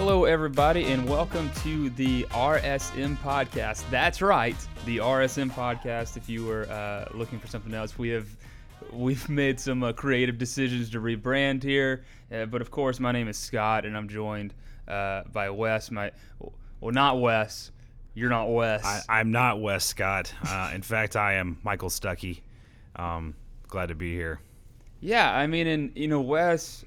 [0.00, 3.84] Hello, everybody, and welcome to the RSM podcast.
[3.90, 4.56] That's right,
[4.86, 6.16] the RSM podcast.
[6.16, 8.26] If you were uh, looking for something else, we have
[8.94, 12.02] we've made some uh, creative decisions to rebrand here.
[12.32, 14.54] Uh, but of course, my name is Scott, and I'm joined
[14.88, 15.90] uh, by Wes.
[15.90, 16.12] My
[16.80, 17.70] well, not Wes.
[18.14, 19.04] You're not Wes.
[19.06, 20.32] I, am not Wes Scott.
[20.48, 22.40] Uh, in fact, I am Michael Stuckey.
[22.96, 23.34] Um,
[23.68, 24.40] glad to be here.
[25.02, 26.86] Yeah, I mean, and you know, Wes.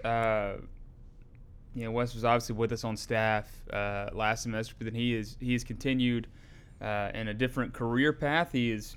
[1.76, 5.16] You know, Wes was obviously with us on staff uh, last semester, but then he
[5.16, 6.28] is he has continued
[6.82, 8.52] uh, in a different career path.
[8.52, 8.96] He is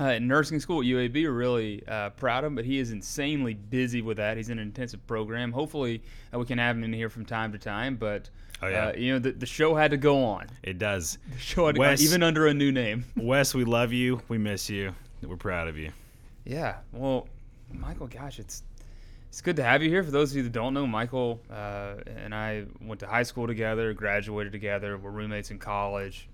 [0.00, 1.14] uh, in nursing school at UAB.
[1.14, 4.36] We're really uh, proud of him, but he is insanely busy with that.
[4.36, 5.52] He's in an intensive program.
[5.52, 7.96] Hopefully, uh, we can have him in here from time to time.
[7.96, 8.30] But
[8.62, 8.88] oh, yeah.
[8.88, 10.46] Uh, you know, the, the show had to go on.
[10.62, 11.18] It does.
[11.32, 13.04] The show had to Wes, go on, even under a new name.
[13.16, 14.20] Wes, we love you.
[14.28, 14.94] We miss you.
[15.22, 15.90] We're proud of you.
[16.44, 16.76] Yeah.
[16.92, 17.28] Well,
[17.72, 18.62] Michael, gosh, it's
[19.34, 20.04] it's good to have you here.
[20.04, 23.48] For those of you that don't know, Michael uh, and I went to high school
[23.48, 26.28] together, graduated together, we're roommates in college,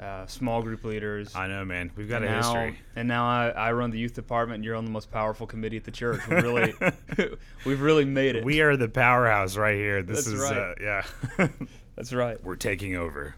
[0.00, 1.36] uh, small group leaders.
[1.36, 1.90] I know, man.
[1.96, 2.78] We've got and a now, history.
[2.96, 5.76] And now I, I, run the youth department, and you're on the most powerful committee
[5.76, 6.26] at the church.
[6.28, 6.72] We really,
[7.66, 8.42] we've really made it.
[8.42, 10.02] We are the powerhouse right here.
[10.02, 10.56] This That's is, right.
[10.56, 11.48] uh, yeah.
[11.96, 12.42] That's right.
[12.42, 13.34] We're taking over.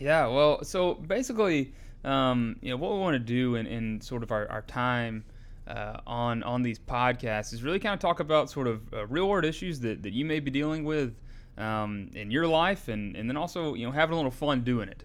[0.00, 0.26] Yeah.
[0.26, 4.32] Well, so basically, um, you know, what we want to do in, in sort of
[4.32, 5.22] our, our time
[5.66, 9.28] uh, on on these podcasts is really kind of talk about sort of uh, real
[9.28, 11.14] world issues that, that you may be dealing with
[11.58, 14.88] um, in your life, and, and then also you know having a little fun doing
[14.88, 15.04] it.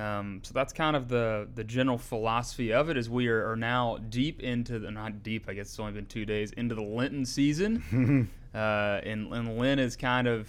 [0.00, 2.96] Um, so that's kind of the the general philosophy of it.
[2.96, 6.06] As we are, are now deep into the not deep, I guess it's only been
[6.06, 10.48] two days into the Lenten season, uh, and, and Lent is kind of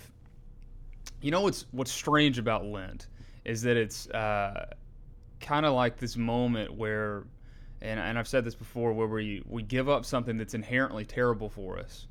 [1.22, 3.08] you know what's what's strange about Lent
[3.45, 4.67] is that it's uh,
[5.39, 7.23] kind of like this moment where
[7.82, 11.50] and, and I've said this before, where we we give up something that's inherently terrible
[11.50, 12.08] for us,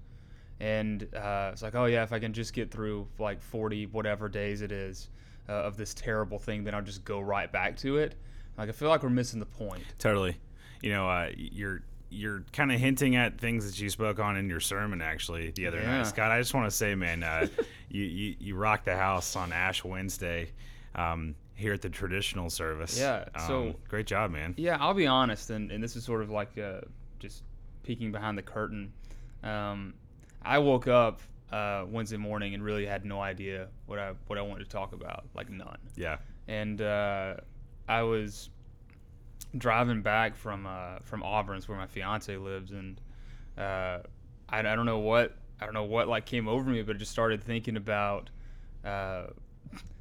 [0.60, 4.28] and uh, it's like, oh yeah, if I can just get through like 40 whatever
[4.28, 5.10] days it is
[5.48, 8.14] uh, of this terrible thing, then I'll just go right back to it.
[8.56, 9.84] Like I feel like we're missing the point.
[9.98, 10.36] Totally.
[10.82, 14.48] You know, uh, you're you're kind of hinting at things that you spoke on in
[14.48, 15.98] your sermon actually the other yeah.
[15.98, 16.30] night, Scott.
[16.30, 17.46] I just want to say, man, uh,
[17.88, 20.50] you, you you rocked the house on Ash Wednesday.
[20.94, 22.98] Um, here at the traditional service.
[22.98, 23.24] Yeah.
[23.46, 24.54] So um, great job, man.
[24.56, 26.82] Yeah, I'll be honest, and, and this is sort of like uh,
[27.18, 27.42] just
[27.82, 28.92] peeking behind the curtain.
[29.42, 29.94] Um,
[30.40, 31.20] I woke up
[31.50, 34.92] uh, Wednesday morning and really had no idea what I what I wanted to talk
[34.92, 35.78] about, like none.
[35.96, 36.18] Yeah.
[36.46, 37.34] And uh,
[37.88, 38.50] I was
[39.56, 43.00] driving back from uh, from Auburn, where my fiance lives, and
[43.58, 43.98] uh,
[44.48, 46.98] I, I don't know what I don't know what like came over me, but I
[47.00, 48.30] just started thinking about
[48.84, 49.24] uh,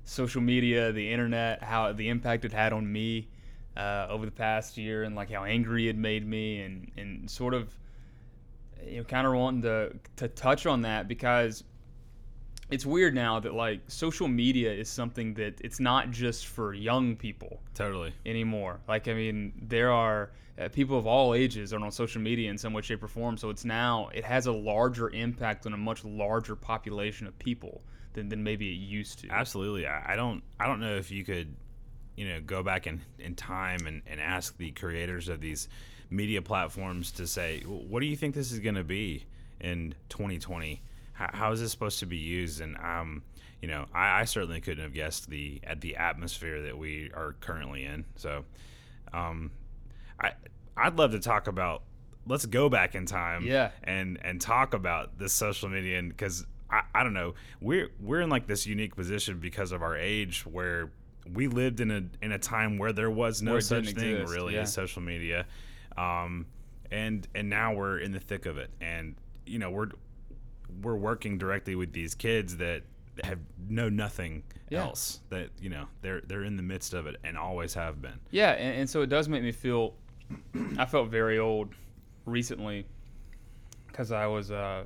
[0.08, 3.28] social media, the internet, how the impact it had on me
[3.76, 7.54] uh, over the past year, and like how angry it made me, and and sort
[7.54, 7.78] of
[8.86, 11.64] you know kind of wanting to to touch on that because
[12.70, 17.16] it's weird now that like social media is something that it's not just for young
[17.16, 18.14] people totally.
[18.26, 18.80] anymore.
[18.88, 22.58] Like i mean there are uh, people of all ages are on social media in
[22.58, 23.38] some way shape or form.
[23.38, 27.84] So it's now it has a larger impact on a much larger population of people
[28.18, 29.30] than, than maybe it used to.
[29.30, 29.86] Absolutely.
[29.86, 31.56] I, I don't I don't know if you could,
[32.16, 35.70] you know, go back in, in time and, and ask the creators of these
[36.10, 39.26] media platforms to say, what do you think this is going to be
[39.62, 40.82] in 2020?
[41.14, 42.60] How, how is this supposed to be used?
[42.60, 43.22] And um,
[43.62, 47.36] you know, I, I, certainly couldn't have guessed the at the atmosphere that we are
[47.40, 48.06] currently in.
[48.16, 48.46] So,
[49.14, 49.52] um,
[50.20, 50.32] I
[50.76, 51.84] I'd love to talk about.
[52.30, 56.46] Let's go back in time, yeah, and and talk about this social media, and because
[57.00, 57.36] I, don't know.
[57.62, 60.92] We're we're in like this unique position because of our age where
[61.34, 64.56] we lived in a in a time where there was no such thing exist, really
[64.56, 64.62] yeah.
[64.62, 65.46] as social media,
[65.98, 66.46] um,
[66.92, 69.16] and and now we're in the thick of it, and
[69.46, 69.90] you know we're
[70.82, 72.84] we're working directly with these kids that
[73.24, 74.82] have know nothing yeah.
[74.82, 78.20] else that you know they're they're in the midst of it and always have been.
[78.32, 79.94] Yeah, and, and so it does make me feel.
[80.78, 81.74] I felt very old
[82.26, 82.86] recently
[83.88, 84.84] because I was uh,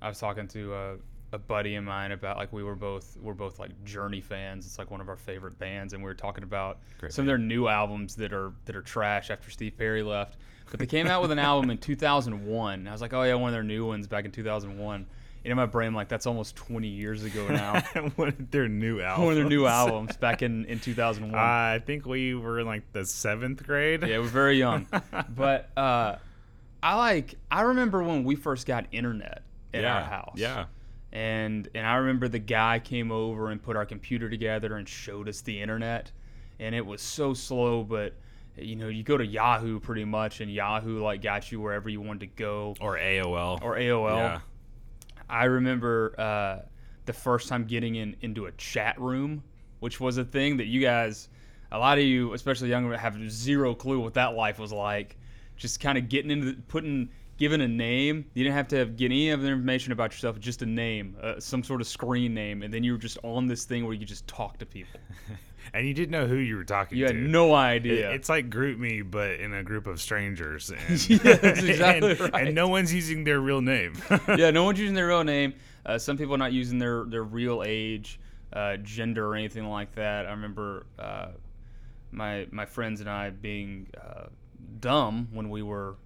[0.00, 0.94] I was talking to uh,
[1.32, 4.66] a buddy of mine about like we were both we're both like Journey fans.
[4.66, 7.34] It's like one of our favorite bands, and we were talking about Great some band.
[7.34, 10.36] of their new albums that are that are trash after Steve Perry left.
[10.70, 12.86] But they came out with an album in 2001.
[12.88, 15.06] I was like, oh yeah, one of their new ones back in 2001.
[15.44, 17.80] And in my brain, like that's almost 20 years ago now.
[18.16, 19.24] one of their new albums.
[19.24, 21.34] One of their new albums back in in 2001.
[21.38, 24.02] Uh, I think we were in like the seventh grade.
[24.02, 24.86] Yeah, we're very young.
[25.28, 26.16] but uh,
[26.82, 29.42] I like I remember when we first got internet
[29.74, 30.34] at yeah, our house.
[30.36, 30.64] Yeah
[31.12, 35.28] and and I remember the guy came over and put our computer together and showed
[35.28, 36.10] us the internet,
[36.60, 38.14] and it was so slow, but
[38.56, 42.00] you know you go to Yahoo pretty much, and Yahoo like got you wherever you
[42.00, 44.16] wanted to go, or AOL, or AOL.
[44.16, 44.40] Yeah.
[45.30, 46.66] I remember uh,
[47.06, 49.42] the first time getting in into a chat room,
[49.80, 51.28] which was a thing that you guys,
[51.72, 55.16] a lot of you, especially younger, have zero clue what that life was like.
[55.56, 58.26] Just kind of getting into putting given a name.
[58.34, 61.40] You didn't have to have, get any other information about yourself, just a name, uh,
[61.40, 64.04] some sort of screen name, and then you were just on this thing where you
[64.04, 65.00] just talk to people.
[65.74, 67.14] and you didn't know who you were talking You to.
[67.14, 68.10] You had no It- idea.
[68.10, 70.70] It's like GroupMe, but in a group of strangers.
[70.88, 72.46] And, Yeah, that's exactly and, right.
[72.48, 73.94] and no one's using their real name.
[74.36, 75.54] yeah, no one's using their real name.
[75.86, 78.18] Uh, some people are not using their, their real age,
[78.52, 80.26] uh, gender, or anything like that.
[80.26, 81.28] I remember uh,
[82.10, 84.24] my my friends and I being uh,
[84.80, 85.96] dumb when we were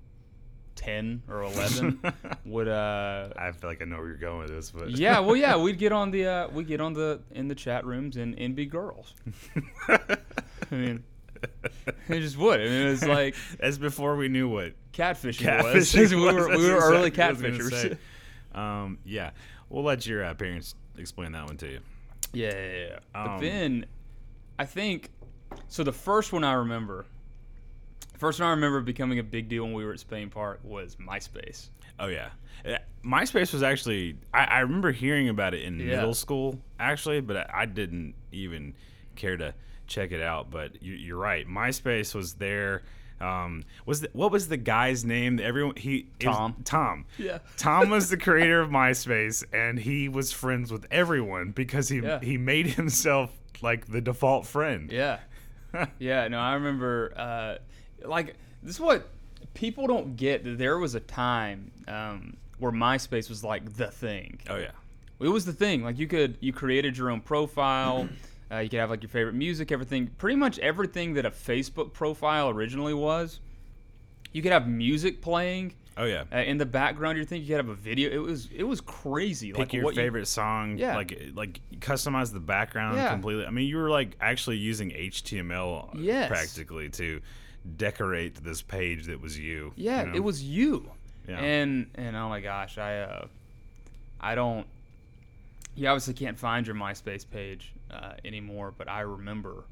[0.74, 2.00] ten or eleven.
[2.44, 5.36] would uh, I feel like I know where you're going with this, but yeah, well,
[5.36, 8.38] yeah, we'd get on the uh, we get on the in the chat rooms and,
[8.38, 9.14] and be girls.
[9.88, 10.18] I
[10.70, 11.04] mean,
[12.08, 12.60] it just would.
[12.60, 15.92] I mean, it was like that's before we knew what catfishing, was.
[15.92, 17.96] catfishing we were we were early exactly what I was gonna
[18.54, 18.58] catfishers.
[18.58, 19.30] Um, yeah,
[19.68, 21.80] we'll let your uh, parents explain that one to you.
[22.32, 22.98] Yeah, yeah, yeah.
[23.12, 23.86] but Um, then
[24.58, 25.10] I think
[25.68, 25.82] so.
[25.82, 27.06] The first one I remember,
[28.22, 30.96] first one I remember becoming a big deal when we were at Spain Park was
[30.96, 31.68] MySpace.
[31.98, 32.30] Oh yeah,
[32.64, 35.96] Uh, MySpace was actually I, I remember hearing about it in Yeah.
[35.96, 38.74] middle school actually, but I, didn't even
[39.16, 39.52] care to
[39.88, 40.50] check it out.
[40.50, 42.82] But you, you're right, MySpace was there.
[43.20, 45.38] Um, was the, what was the guy's name?
[45.38, 46.56] Everyone he it was- Tom.
[46.64, 47.04] Tom.
[47.18, 47.38] Yeah.
[47.56, 52.20] Tom was the creator of MySpace, and he was friends with everyone because he Yeah.
[52.20, 53.30] he made himself
[53.60, 54.90] like the default friend.
[54.90, 55.18] Yeah,
[55.98, 56.26] yeah.
[56.28, 57.12] No, I remember.
[57.16, 57.58] Uh,
[58.04, 59.08] like this is what
[59.54, 60.44] people don't get.
[60.44, 64.38] that There was a time um, where MySpace was like the thing.
[64.48, 64.70] Oh yeah.
[65.20, 65.82] It was the thing.
[65.84, 68.08] Like you could you created your own profile.
[68.52, 70.08] Uh, you could have like your favorite music, everything.
[70.18, 73.40] Pretty much everything that a Facebook profile originally was.
[74.32, 76.24] You could have music playing Oh yeah.
[76.30, 77.16] uh, in the background.
[77.16, 78.10] You think you could have a video.
[78.10, 79.52] It was it was crazy.
[79.52, 80.96] pick like your what you- favorite song Yeah.
[80.96, 83.08] like like customize the background Yeah.
[83.10, 86.28] completely i mean you were like actually using html Yes.
[86.28, 87.22] practically to
[87.76, 90.14] decorate this page that was you Yeah, you know?
[90.16, 90.90] it was you.
[91.28, 91.38] Yeah.
[91.38, 93.26] And and oh my gosh, I uh,
[94.20, 94.66] I don't.
[95.74, 99.64] You obviously can't find your MySpace page uh, anymore, but I remember.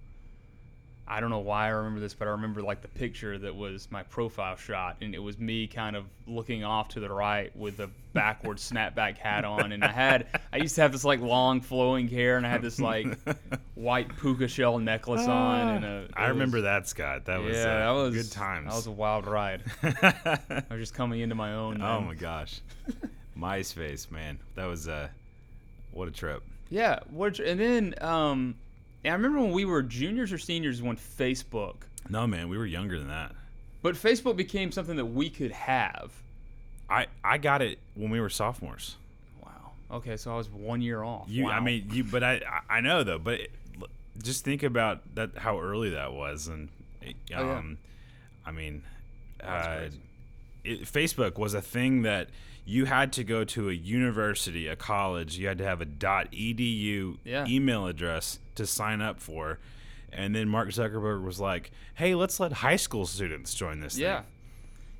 [1.13, 3.89] I don't know why I remember this, but I remember like the picture that was
[3.91, 7.81] my profile shot, and it was me kind of looking off to the right with
[7.81, 11.63] a backward snapback hat on, and I had I used to have this like long
[11.63, 13.19] flowing hair, and I had this like
[13.75, 17.95] white puka shell necklace on, and a, i remember that scott that was yeah, uh,
[17.95, 19.65] that was good times That was a wild ride.
[19.83, 21.83] I was just coming into my own.
[21.83, 22.07] oh man.
[22.07, 22.61] my gosh
[23.37, 25.09] myspace man that was uh
[25.91, 28.55] what a trip Yeah, which and then um,
[29.05, 31.77] I remember when we were juniors or seniors when Facebook,
[32.09, 33.33] no man we were younger than that
[33.83, 36.13] but Facebook became something that we could have.
[36.89, 38.97] i i got it when we were sophomores
[39.43, 39.73] Wow.
[39.93, 41.27] Okay, so I was one year off.
[41.29, 41.51] You, wow.
[41.53, 43.51] I mean, you, but I, I know though, but it,
[44.23, 46.69] just think about that, how early that was, and
[47.01, 47.59] it, Oh, yeah.
[47.59, 47.79] um,
[48.45, 48.83] I mean,
[49.43, 49.89] uh,
[50.63, 52.29] it, Facebook was a thing that
[52.71, 57.17] you had to go to a university, a college, you had to have a .edu
[57.25, 57.45] Yeah.
[57.49, 59.59] email address to sign up for,
[60.13, 64.21] and then Mark Zuckerberg was like, "Hey, let's let high school students join this Yeah.
[64.21, 64.27] thing."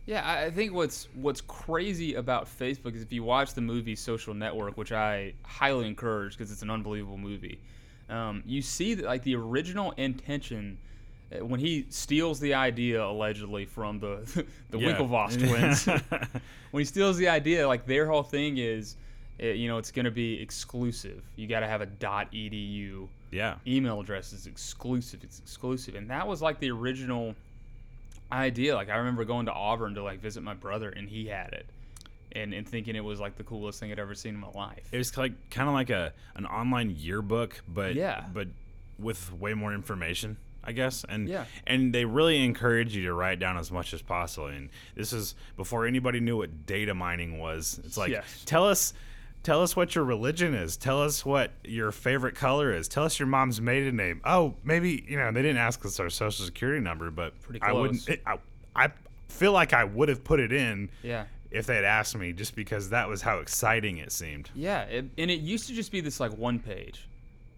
[0.07, 3.95] Yeah, I I think what's what's crazy about Facebook is if you watch the movie
[3.95, 7.61] Social Network, which I highly encourage because it's an unbelievable movie.
[8.09, 10.79] Um, you see that like the original intention
[11.41, 14.93] when he steals the idea allegedly from the the Yeah.
[14.99, 15.87] Winklevoss twins.
[16.73, 18.97] when he steals the idea, like their whole thing is,
[19.43, 21.23] uh, you know, it's going to be exclusive.
[21.37, 25.21] You got to have a .edu yeah, email address is exclusive.
[25.23, 27.37] It's exclusive, and that was like the original
[28.33, 28.75] idea.
[28.75, 31.67] Like I remember going to Auburn to like visit my brother, and he had it,
[32.33, 34.89] and and thinking it was like the coolest thing I'd ever seen in my life.
[34.93, 38.25] it was like kind of like a an online yearbook, but Yeah.
[38.33, 38.49] but
[38.99, 40.37] with way more information,
[40.71, 41.05] I guess.
[41.09, 41.45] And Yeah.
[41.67, 44.47] and they really encourage you to write down as much as possible.
[44.47, 47.81] And this is before anybody knew what data mining was.
[47.85, 48.43] It's like Yes.
[48.47, 48.95] tell us.
[49.43, 50.77] Tell us what your religion is.
[50.77, 52.89] Tell us what your favorite color is.
[52.89, 54.21] Tell us your mom's maiden name.
[54.23, 57.73] Oh, maybe you know they didn't ask us our social security number, but Pretty I
[57.73, 58.05] wouldn't.
[58.05, 58.19] close.
[58.27, 58.37] I,
[58.77, 58.91] I
[59.29, 61.25] feel like I would have put it in Yeah.
[61.51, 64.51] if they had asked me, just because that was how exciting it seemed.
[64.55, 67.09] Yeah, it, and it used to just be this like one page.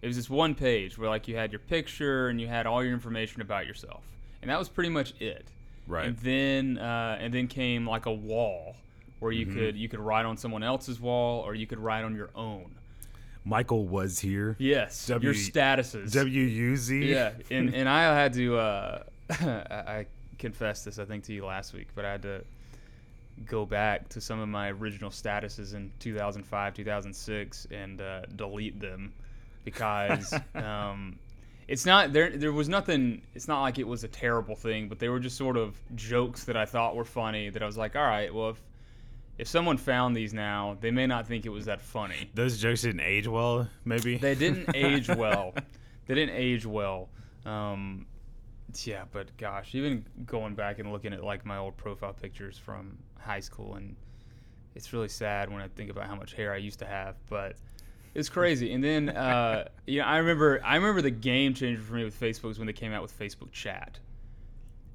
[0.03, 2.83] It was this one page where like you had your picture and you had all
[2.83, 4.03] your information about yourself,
[4.43, 5.47] and that was pretty much it.
[5.87, 6.07] Right.
[6.09, 8.77] And then uh, and then came like a wall
[9.21, 9.59] where you Mm-hmm.
[9.59, 12.75] could you could write on someone else's wall or you could write on your own.
[13.45, 14.55] Michael was here.
[14.59, 16.13] Yes, W- your statuses.
[16.13, 17.05] W U Z.
[17.11, 18.57] yeah, and and I had to.
[18.59, 20.07] Uh, I
[20.39, 22.45] confessed this I think to you last week, but I had to
[23.47, 29.13] go back to some of my original statuses in 2005, 2006, and uh, delete them
[29.65, 31.19] because um,
[31.69, 32.37] it's not there.
[32.37, 33.23] There was nothing.
[33.35, 36.45] It's not like it was a terrible thing, but they were just sort of jokes
[36.45, 37.51] that I thought were funny.
[37.51, 38.63] That I was like, all right, well, if
[39.39, 42.31] if someone found these now, they may not think it was that funny.
[42.35, 44.19] Those jokes didn't age well, maybe.
[44.19, 45.55] They didn't age well.
[46.07, 47.09] They didn't age well.
[47.47, 48.07] Um,
[48.85, 52.99] yeah, but gosh, even going back and looking at like my old profile pictures from
[53.19, 53.97] high school, and
[54.75, 57.17] it's really sad when I think about how much hair I used to have.
[57.29, 57.57] But
[58.15, 58.73] it's crazy.
[58.73, 62.19] And then, uh, you know, I remember I remember the game changer for me with
[62.19, 63.99] Facebook was when they came out with Facebook Chat,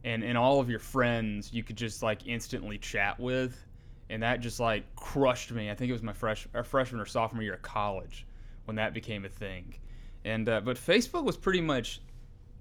[0.04, 3.66] and and all of your friends you could just like instantly chat with,
[4.10, 5.72] and that just like crushed me.
[5.72, 8.26] I think it was my fresh or freshman or sophomore year of college
[8.66, 9.76] when that became a thing,
[10.24, 12.02] and uh, but Facebook was pretty much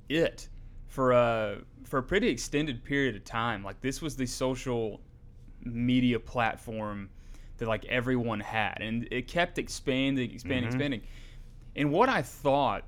[0.09, 0.49] it
[0.89, 3.63] for a for a pretty extended period of time.
[3.63, 5.01] Like this was the social
[5.63, 7.11] media platform
[7.59, 10.75] that like everyone had, and it kept expanding, expanding, Mhm.
[10.75, 11.03] expanding.
[11.75, 12.85] And what I thought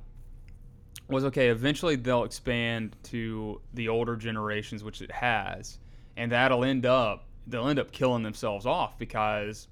[1.09, 1.49] was okay.
[1.49, 5.79] Eventually, they'll expand to the older generations, which it has,
[6.17, 9.69] and that'll end up they'll end up killing themselves off because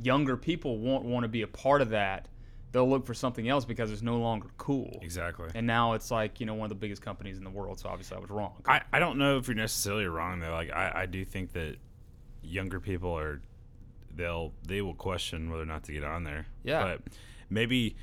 [0.00, 2.28] younger people won't want to be a part of that.
[2.70, 4.98] They'll look for something else because it's no longer cool.
[5.02, 5.48] exactly.
[5.54, 7.80] And now it's like you know one of the biggest companies in the world.
[7.80, 8.52] So obviously I was wrong.
[8.66, 10.52] I, I don't know if you're necessarily wrong though.
[10.52, 11.76] Like I, I do think that
[12.42, 13.40] younger people are
[14.16, 16.46] they'll they will question whether or not to get on there.
[16.64, 16.82] Yeah.
[16.82, 17.00] But
[17.50, 17.96] maybe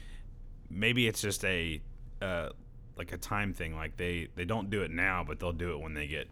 [0.69, 1.81] maybe it's just a
[2.21, 2.49] uh,
[2.97, 3.75] like a time thing.
[3.75, 6.27] Like they they don't do it now, but they'll do it when they get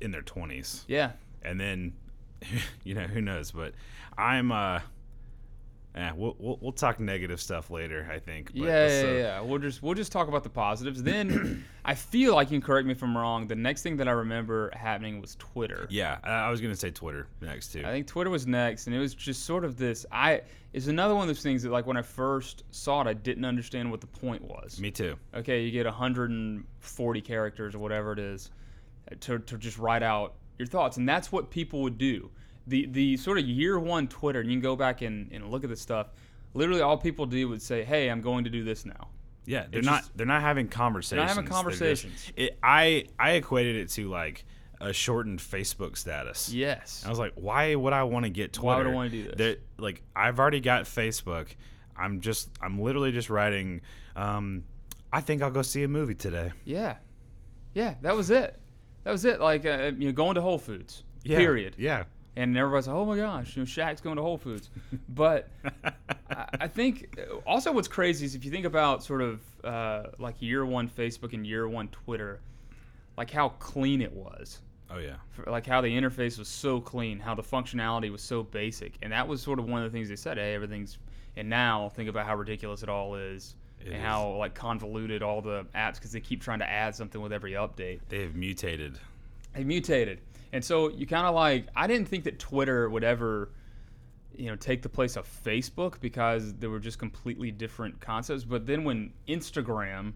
[0.00, 1.94] in their twenties, yeah, and then
[2.84, 3.50] you know who knows.
[3.52, 3.74] But
[4.16, 4.80] I'm uh.
[5.94, 8.08] Yeah, we'll, we'll we'll talk negative stuff later.
[8.10, 8.48] I think.
[8.52, 9.40] But, yeah, yeah, so- yeah.
[9.40, 11.02] We'll just we'll just talk about the positives.
[11.02, 13.46] Then I feel like you can correct me if I'm wrong.
[13.46, 15.86] The next thing that I remember happening was Twitter.
[15.90, 17.82] Yeah, I I was gonna say Twitter next too.
[17.84, 20.04] I think Twitter was next, and it was just sort of this.
[20.10, 23.12] I it's another one of those things that like when I first saw it, I
[23.14, 24.80] didn't understand what the point was.
[24.80, 25.16] Me too.
[25.32, 28.50] okay, you get 140 characters or whatever it is
[29.10, 30.96] uh, to, to just write out your thoughts.
[30.96, 32.30] And that's what people would do.
[32.66, 35.64] The the sort of year one Twitter, and you can go back and, and look
[35.64, 36.08] at this stuff.
[36.54, 39.08] Literally, all people do would say, "Hey, I'm going to do this now."
[39.46, 41.34] Yeah, they're It's not just- they're not having conversations.
[41.34, 42.32] They're just- conversations.
[42.36, 44.44] it, I I equated it to like
[44.80, 46.52] a shortened Facebook status.
[46.52, 47.04] Yes.
[47.06, 48.66] I was like, why would I want to get Twitter?
[48.66, 49.34] Why would I wanna do this?
[49.36, 51.48] That- like I've already got Facebook.
[51.96, 53.82] I'm just I'm literally just writing.
[54.16, 54.64] Um,
[55.12, 56.52] I think I'll go see a movie today.
[56.64, 56.96] Yeah.
[57.74, 58.58] Yeah, that was it.
[59.04, 59.40] That was it.
[59.40, 61.02] Like uh, you know, going to Whole Foods.
[61.24, 61.74] Yeah, Period.
[61.78, 62.04] Yeah.
[62.36, 64.70] And everybody's like, "Oh my gosh, you know, Shaq's going to Whole Foods."
[65.08, 65.48] But
[66.30, 70.04] I, I think uh, also what's crazy is if you think about sort of uh,
[70.18, 72.40] like year one Facebook and year one Twitter,
[73.16, 74.60] like how clean it was,
[74.90, 75.16] Oh yeah.
[75.30, 79.12] for- like how the interface was so clean, how the functionality was so basic, and
[79.12, 80.36] that was sort of one of the things they said.
[80.38, 80.98] Hey, everything's
[81.36, 83.54] and now think about how ridiculous it all is.
[83.80, 84.02] It and is.
[84.02, 87.52] how like convoluted all the apps because they keep trying to add something with every
[87.52, 88.98] update They have mutated.
[89.52, 90.20] they mutated
[90.54, 93.50] and so you kind of like i didn't think that twitter would ever
[94.36, 98.66] you know take the place of facebook because they were just completely different concepts but
[98.66, 100.12] then when instagram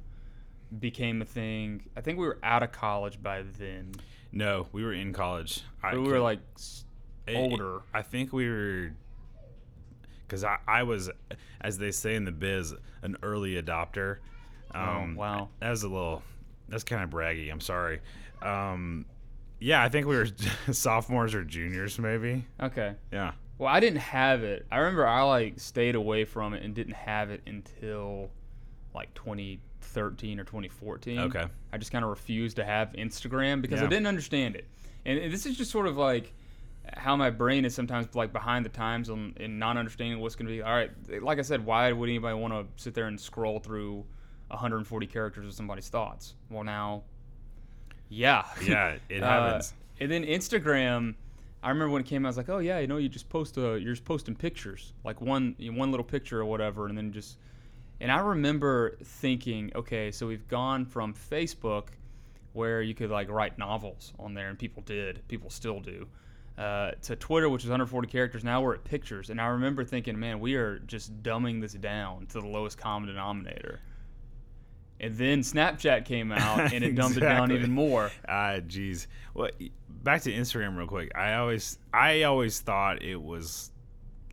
[0.81, 3.93] became a thing i think we were out of college by then
[4.33, 5.63] No, we were in college.
[5.83, 6.41] I we were like
[7.27, 8.91] I- older I think we were
[10.27, 11.09] because I, I was,
[11.63, 14.19] as they say in the biz, an early adopter.
[14.75, 15.49] Um, Oh, wow.
[15.61, 16.23] That was a little,
[16.69, 17.51] that's kind of braggy.
[17.51, 18.01] I'm sorry.
[18.43, 19.07] Um,
[19.61, 20.27] yeah, I think we were
[20.73, 22.45] sophomores or juniors, maybe.
[22.61, 23.33] okay Yeah.
[23.59, 26.95] well i didn't have it i remember i like stayed away from it and didn't
[26.95, 28.31] have it until
[28.95, 31.47] like 2013 or 2014 Okay.
[31.73, 34.67] I just kind of refused to have Instagram because I didn't understand it.
[35.05, 36.33] And and this is just sort of like
[36.97, 40.47] how my brain is sometimes like behind the times and, and not understanding what's going
[40.47, 40.63] to be.
[40.63, 40.91] All right,
[41.23, 44.07] like I said, why would anybody want to sit there and scroll through
[44.49, 46.35] 140 characters of somebody's thoughts?
[46.49, 47.03] Well, now,
[48.09, 49.75] yeah, Yeah, it Uh, happens.
[50.01, 51.15] and then Instagram,
[51.63, 53.29] I remember when it came out, I was like, oh yeah, you know, you just
[53.29, 56.87] post a, you're just posting pictures, like one you know, one little picture or whatever,
[56.87, 57.39] and then just.
[58.01, 61.89] And I remember thinking, okay, so we've gone from Facebook,
[62.53, 66.07] where you could like write novels on there, and people did, people still do,
[66.57, 68.45] uh, to Twitter, which is 140 characters.
[68.45, 72.27] Now we're at pictures, and I remember thinking, man, we are just dumbing this down
[72.27, 73.81] to the lowest common denominator.
[75.01, 78.11] And then Snapchat came out, and it dumbed it down even more.
[78.29, 79.07] Ah, jeez.
[79.35, 79.51] Well,
[79.89, 81.17] back to Instagram real quick.
[81.17, 83.71] I always, I always thought it was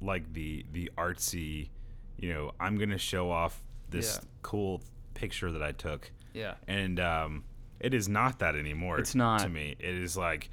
[0.01, 1.69] like the the artsy,
[2.17, 4.27] you know, I'm gonna show off this Yeah.
[4.41, 4.81] cool
[5.13, 6.55] picture that I took, Yeah.
[6.67, 7.43] and um,
[7.79, 8.99] it is not that anymore.
[8.99, 9.41] It's not.
[9.41, 9.75] to me.
[9.79, 10.49] It is like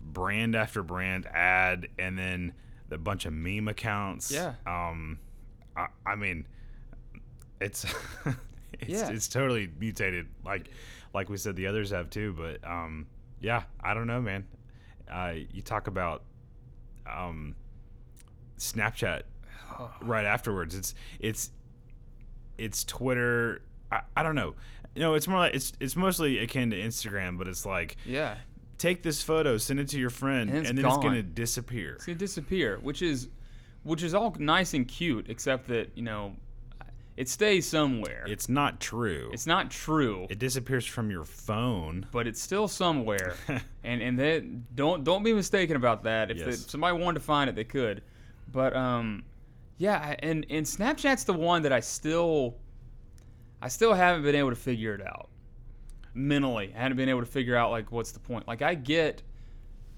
[0.00, 2.54] brand after brand ad, and then
[2.90, 4.32] a bunch of meme accounts.
[4.32, 4.54] Yeah.
[4.66, 5.18] Um,
[5.76, 6.46] I, I mean,
[7.60, 7.84] it's
[8.80, 9.10] it's, Yeah.
[9.10, 10.26] it's totally mutated.
[10.44, 10.70] Like
[11.12, 12.32] like we said, the others have too.
[12.36, 13.06] But um,
[13.40, 14.46] yeah, I don't know, man.
[15.10, 16.22] Uh, you talk about
[17.06, 17.54] um,
[18.58, 19.22] Snapchat
[20.02, 20.74] right afterwards.
[20.74, 21.50] It's it's
[22.58, 23.62] it's Twitter.
[23.90, 24.54] I, I don't know.
[24.96, 28.36] Know, it's more like it's it's mostly akin to Instagram, but it's like Yeah.
[28.76, 31.02] take this photo, send it to your friend, And and, it's then it's gone.
[31.04, 31.94] gonna disappear.
[31.94, 33.28] It's gonna disappear, which is,
[33.84, 36.34] which is all nice and cute, except that you know,
[37.20, 38.24] it stays somewhere.
[38.28, 39.30] It's not true.
[39.32, 42.06] It's not true, it disappears from your phone.
[42.12, 43.34] but it's still somewhere.
[43.84, 46.30] and and that don't don't be mistaken about that.
[46.30, 46.64] If, the- Yes.
[46.64, 48.02] if somebody wanted to find it, they could.
[48.52, 49.24] But um,
[49.78, 52.56] yeah, I- and and Snapchat's the one that I still,
[53.62, 55.28] I still haven't been able to figure it out.
[56.14, 58.48] Mentally, I haven't been able to figure out like what's the point.
[58.48, 59.22] Like I get,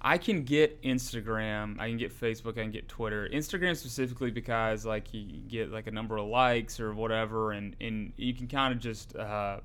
[0.05, 3.29] I can get Instagram, I can get Facebook, I can get Twitter.
[3.33, 8.13] Instagram specifically because like you get like a number of likes or whatever, and and
[8.17, 9.17] you can kind of just.
[9.17, 9.61] Uh,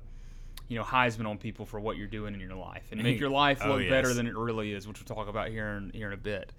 [0.68, 3.30] you know, Heisman on people for what you're doing in your life and make your
[3.30, 6.08] life Oh, look better than it really is, which we'll talk about here in here
[6.08, 6.52] in a bit.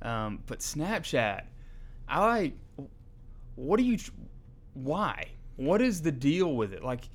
[0.00, 1.42] Um, but Snapchat,
[2.08, 2.54] I like.
[3.56, 3.98] What do you?
[4.72, 5.26] Why?
[5.56, 6.82] What is the deal with it?
[6.82, 7.10] Like,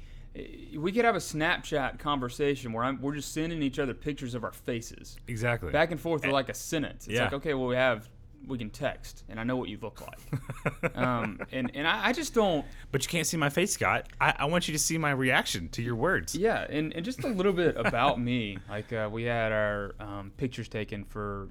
[0.78, 4.44] we could have a Snapchat conversation where I'm, we're just sending each other pictures of
[4.44, 5.72] our faces Exactly.
[5.72, 7.06] back and forth with like a sentence.
[7.08, 7.24] It's Yeah.
[7.26, 8.10] like, okay, well, we have,
[8.48, 10.96] we can text, and I know what you look like.
[10.98, 12.66] um, and and I, I just don't.
[12.92, 14.08] but you can't see my face, Scott.
[14.22, 16.36] I, I want you to see my reaction to your words.
[16.36, 18.58] Yeah, and, and just a little bit about me.
[18.70, 21.48] Like uh, we had our um, pictures taken for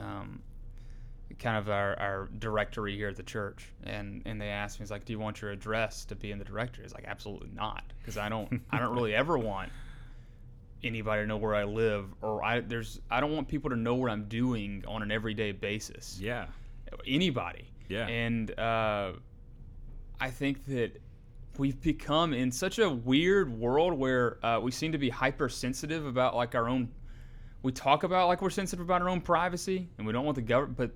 [0.00, 0.42] um,
[1.38, 4.90] kind of our, our directory here at the church, and, and they asked me, "It's
[4.90, 7.82] like, do you want your address to be in the directory?" It's like, absolutely not,
[8.00, 9.70] because I don't I don't really ever want
[10.84, 13.94] anybody to know where I live, or I there's I don't want people to know
[13.94, 16.46] what I'm doing on an everyday basis Yeah.
[17.06, 17.68] anybody.
[17.88, 18.06] Yeah.
[18.08, 19.12] And uh,
[20.20, 21.00] I think that
[21.58, 26.34] we've become in such a weird world where uh, we seem to be hypersensitive about
[26.34, 26.88] like our own.
[27.62, 30.42] We talk about like we're sensitive about our own privacy, and we don't want the
[30.42, 30.90] government, but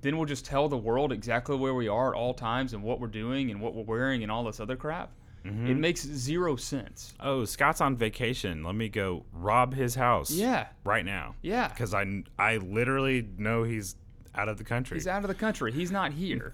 [0.00, 3.00] then we'll just tell the world exactly where we are at all times and what
[3.00, 5.10] we're doing and what we're wearing and all this other crap.
[5.44, 5.80] It mm-hmm.
[5.80, 7.14] makes zero sense.
[7.20, 8.64] Oh, Scott's on vacation.
[8.64, 10.30] Let me go rob his house.
[10.30, 10.66] Yeah.
[10.84, 11.36] Right now.
[11.42, 11.68] Yeah.
[11.68, 13.96] Because I, I literally know he's
[14.34, 14.96] out of the country.
[14.96, 15.72] He's out of the country.
[15.72, 16.52] He's not here.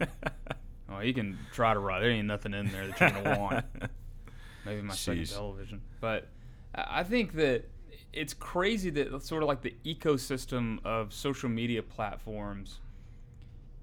[0.89, 2.03] well, you can try to rob.
[2.03, 3.65] There ain't nothing in there that you're gonna want.
[4.65, 5.81] Maybe my second television.
[6.01, 6.29] But
[6.75, 7.65] I I think that
[8.13, 12.79] it's crazy that sort of like the ecosystem of social media platforms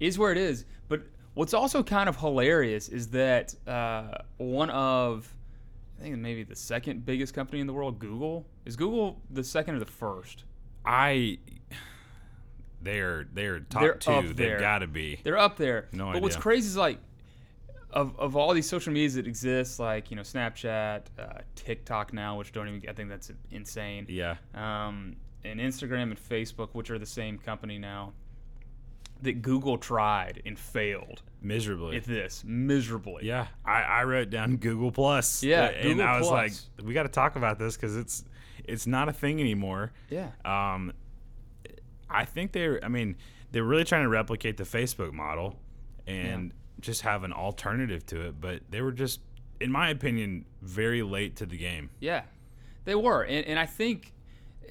[0.00, 0.64] is where it is.
[0.88, 1.02] But
[1.34, 5.32] what's also kind of hilarious is that uh, one of
[6.02, 9.76] I think maybe the second biggest company in the world, Google, is Google the second
[9.76, 10.44] or the first?
[10.84, 11.38] I.
[12.80, 14.32] They're they're top They're two.
[14.32, 15.20] They've got to be.
[15.22, 15.88] They're up there.
[15.92, 16.98] No but what's crazy is like
[17.92, 21.24] of, of all these social medias that exist, like you know Snapchat, uh,
[21.54, 24.06] TikTok now, which don't even I think that's insane.
[24.08, 24.36] Yeah.
[24.54, 28.12] Um, and Instagram and Facebook, which are the same company now,
[29.22, 31.96] that Google tried and failed Miserably.
[31.96, 33.24] at this miserably.
[33.26, 33.46] yeah.
[33.64, 35.42] I, I wrote down Google Plus.
[35.42, 36.68] Yeah, And Google I was Plus.
[36.78, 38.24] like, we got to talk about this because it's
[38.64, 39.92] it's not a thing anymore.
[40.10, 40.28] Yeah.
[40.44, 40.92] Um,
[42.08, 42.78] I think they're.
[42.84, 43.16] I mean,
[43.50, 45.56] they're really trying to replicate the Facebook model
[46.06, 48.40] and just have an alternative to it.
[48.40, 49.20] But they were just,
[49.60, 51.90] in my opinion, very late to the game.
[52.00, 52.22] Yeah,
[52.84, 54.12] they were, and, and I think,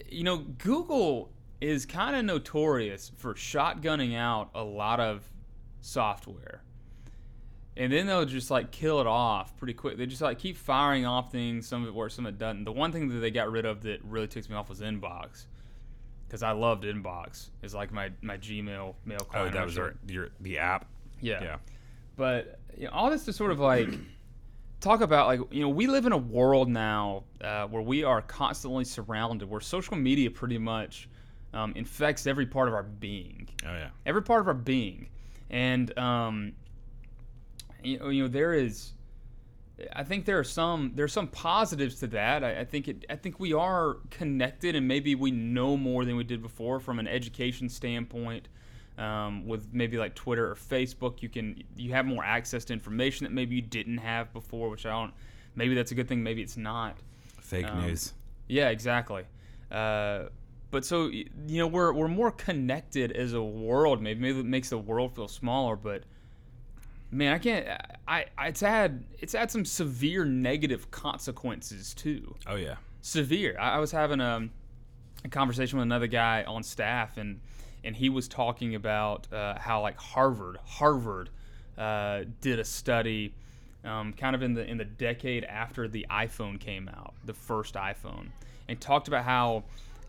[0.09, 1.31] you know, Google
[1.61, 5.29] is kind of notorious for shotgunning out a lot of
[5.79, 6.63] software,
[7.77, 9.97] and then they'll just like kill it off pretty quick.
[9.97, 11.67] They just like keep firing off things.
[11.67, 12.65] Some of it works, some of it doesn't.
[12.65, 15.45] The one thing that they got rid of that really ticks me off was Inbox,
[16.27, 17.49] because I loved Inbox.
[17.61, 20.85] It's like my my Gmail mail Oh, that was your, your the app.
[21.21, 21.43] Yeah.
[21.43, 21.57] Yeah.
[22.17, 23.89] But you know, all this to sort of like
[24.79, 28.21] talk about like you know we live in a world now uh, where we are
[28.23, 31.07] constantly surrounded, where social media pretty much
[31.53, 33.89] um, infects every part of our being, Oh yeah.
[34.05, 35.09] every part of our being,
[35.49, 36.53] and um,
[37.83, 38.93] you know, you know there is.
[39.93, 42.43] I think there are some there are some positives to that.
[42.43, 46.15] I, I think it I think we are connected and maybe we know more than
[46.15, 48.47] we did before from an education standpoint.
[48.99, 53.23] Um, with maybe like Twitter or Facebook, you can you have more access to information
[53.23, 55.13] that maybe you didn't have before, which I don't.
[55.55, 56.21] Maybe that's a good thing.
[56.21, 56.97] Maybe it's not.
[57.39, 58.13] Fake Um, news.
[58.47, 59.23] Yeah, exactly.
[59.71, 60.25] Uh,
[60.71, 64.01] but so you know we're we're more connected as a world.
[64.01, 66.03] Maybe maybe it makes the world feel smaller, but
[67.11, 67.67] man, I can't.
[68.07, 72.35] I, I it's had it's had some severe negative consequences too.
[72.47, 72.75] Oh yeah.
[73.01, 73.57] Severe.
[73.59, 74.49] I, I was having a
[75.23, 77.41] a conversation with another guy on staff, and
[77.83, 81.29] and he was talking about uh, how like Harvard, Harvard
[81.77, 83.33] uh, did a study,
[83.83, 87.75] um, kind of in the in the decade after the iPhone came out, the first
[87.75, 88.29] iPhone,
[88.67, 89.63] and talked about how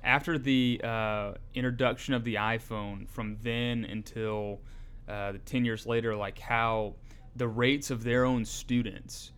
[0.04, 4.60] after the uh, introduction of the iPhone, from then until
[5.08, 6.94] uh, the ten years later, like how
[7.36, 9.32] the rates of their own students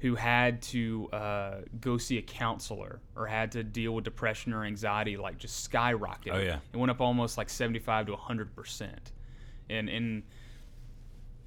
[0.00, 4.64] who had to uh, go see a counselor or had to deal with depression or
[4.64, 6.34] anxiety like just skyrocketed.
[6.34, 6.58] Oh, yeah.
[6.72, 8.90] It went up almost like 75 to 100%.
[9.70, 10.22] And, and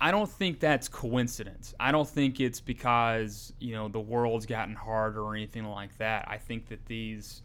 [0.02, 1.74] I don't think that's coincidence.
[1.80, 6.28] I don't think it's because, you know, the world's gotten harder or anything like that.
[6.28, 7.44] I think that these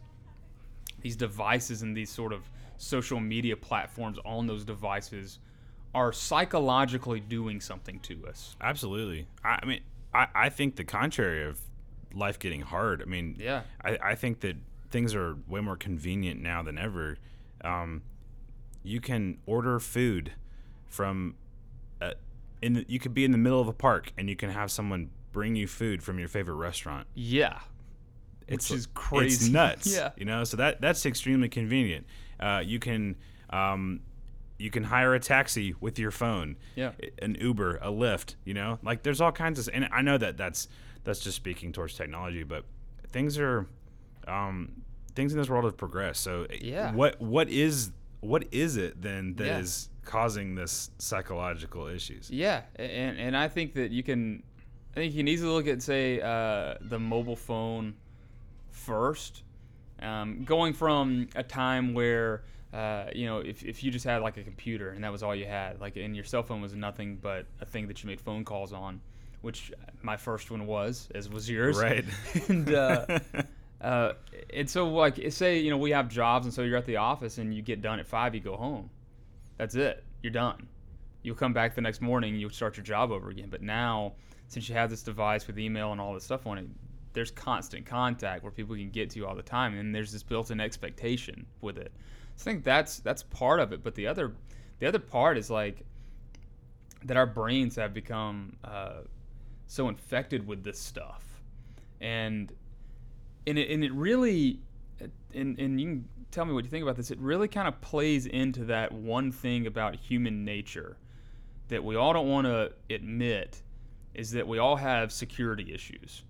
[1.01, 5.39] these devices and these sort of social media platforms on those devices
[5.95, 8.55] are psychologically doing something to us.
[8.61, 9.27] Absolutely.
[9.43, 9.79] I, I mean,
[10.13, 11.59] I, I think the contrary of
[12.13, 13.01] life getting hard.
[13.01, 13.63] I mean, Yeah.
[13.83, 14.57] I, I think that
[14.91, 17.17] things are way more convenient now than ever.
[17.63, 18.03] Um,
[18.83, 20.33] you can order food
[20.85, 21.35] from,
[22.01, 22.13] uh,
[22.61, 24.71] in the, you could be in the middle of a park and you can have
[24.71, 27.07] someone bring you food from your favorite restaurant.
[27.13, 27.59] Yeah.
[28.47, 28.87] It's Which is
[29.41, 29.93] It's nuts.
[29.95, 30.11] Yeah.
[30.17, 32.05] You know, so that that's extremely convenient.
[32.39, 33.15] Uh, you can
[33.49, 34.01] um,
[34.57, 36.55] you can hire a taxi with your phone.
[36.75, 36.91] Yeah.
[37.21, 38.35] An Uber, a Lyft.
[38.45, 39.69] You know, like there's all kinds of.
[39.73, 40.67] And I know that that's
[41.03, 42.65] that's just speaking towards technology, but
[43.09, 43.67] things are
[44.27, 44.81] um,
[45.15, 46.21] things in this world have progressed.
[46.21, 46.93] So Yeah.
[46.93, 50.09] what what is what is it then that is Yeah.
[50.09, 52.29] causing this psychological issues?
[52.31, 54.43] Yeah, and and I think that you can,
[54.93, 57.95] I think you can easily look at say uh, the mobile phone
[58.77, 59.43] first,
[60.01, 64.37] um, going from a time where uh, you know if, if you just had like
[64.37, 67.17] a computer and that was all you had, like and your cell phone was nothing
[67.21, 69.01] but a thing that you made phone calls on,
[69.41, 72.05] which my first one was, as was yours, Right.
[72.47, 73.05] and uh,
[73.81, 74.13] uh,
[74.53, 77.37] and so like say you know we have jobs and so you're at the office
[77.37, 78.89] and you get done at five, you go home,
[79.57, 80.67] that's it, you're done.
[81.23, 83.49] You'll come back the next morning you'll start your job over again.
[83.49, 84.13] But now,
[84.47, 86.67] since you have this device with email and all this stuff on it,
[87.13, 90.23] there's constant contact where people can get to you all the time, and there's this
[90.23, 91.91] built-in expectation with it.
[92.35, 93.83] So I think that's that's part of it.
[93.83, 94.33] But the other
[94.79, 95.83] the other part is like
[97.05, 99.01] that our brains have become uh,
[99.67, 101.23] so infected with this stuff,
[102.01, 102.53] and
[103.47, 104.59] and it, and it really
[105.33, 107.79] and, and you can tell me what you think about this it really kind of
[107.81, 110.97] plays into that one thing about human nature
[111.69, 113.61] that we all don't want to admit
[114.13, 116.23] is that we all have security issues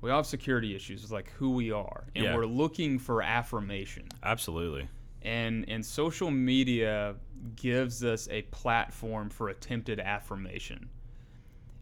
[0.00, 2.36] we all have security issues with like who we are and Yeah.
[2.36, 4.88] we're looking for affirmation Absolutely.
[5.22, 7.16] and and social media
[7.54, 10.88] gives us a platform for attempted affirmation.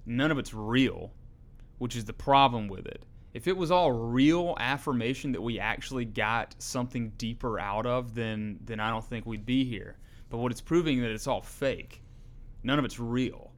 [0.07, 1.13] None of it's real,
[1.79, 3.03] which is the problem with it.
[3.33, 8.59] If it was all real affirmation that we actually got something deeper out of, then
[8.65, 9.97] then I don't think we'd be here.
[10.29, 12.03] But what it's proving that it's all fake.
[12.63, 13.53] None of it's real.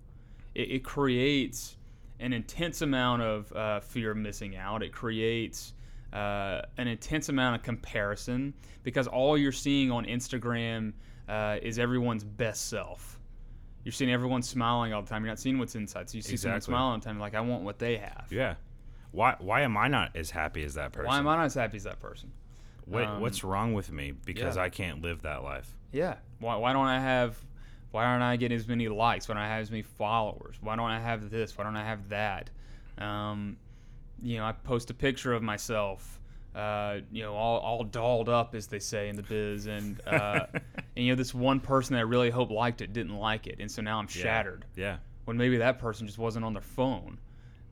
[0.55, 1.77] It, it creates
[2.21, 4.83] an intense amount of uh, fear of missing out.
[4.83, 5.73] It creates
[6.13, 10.93] uh, an intense amount of comparison because all you're seeing on Instagram
[11.29, 13.19] uh, is everyone's best self.
[13.85, 15.23] You're seeing everyone smiling all the time.
[15.23, 16.11] You're not seeing what's inside.
[16.11, 16.73] So you see someone Exactly.
[16.73, 18.27] smiling all the time, like, I want what they have.
[18.31, 18.55] Yeah.
[19.13, 21.07] Why why am I not as happy as that person?
[21.09, 22.33] Why am I not as happy as that person?
[22.85, 24.63] What, Um, what's wrong with me because yeah.
[24.63, 25.75] I can't live that life?
[25.93, 26.17] Yeah.
[26.41, 27.37] Why, why don't I have?
[27.97, 29.27] Why aren't I getting as many likes?
[29.27, 30.57] Why don't I have as many followers?
[30.61, 31.57] Why don't I have this?
[31.57, 32.51] Why don't I have that?
[32.99, 33.57] Um,
[34.23, 36.21] you know, I post a picture of myself,
[36.55, 40.45] uh, you know, all, all dolled up, as they say in the biz, and uh,
[40.53, 40.63] and
[41.07, 43.71] you know, this one person that I really hope liked it didn't like it, and
[43.71, 44.99] so now I'm shattered Yeah.
[45.25, 47.19] when maybe that person just wasn't on their phone.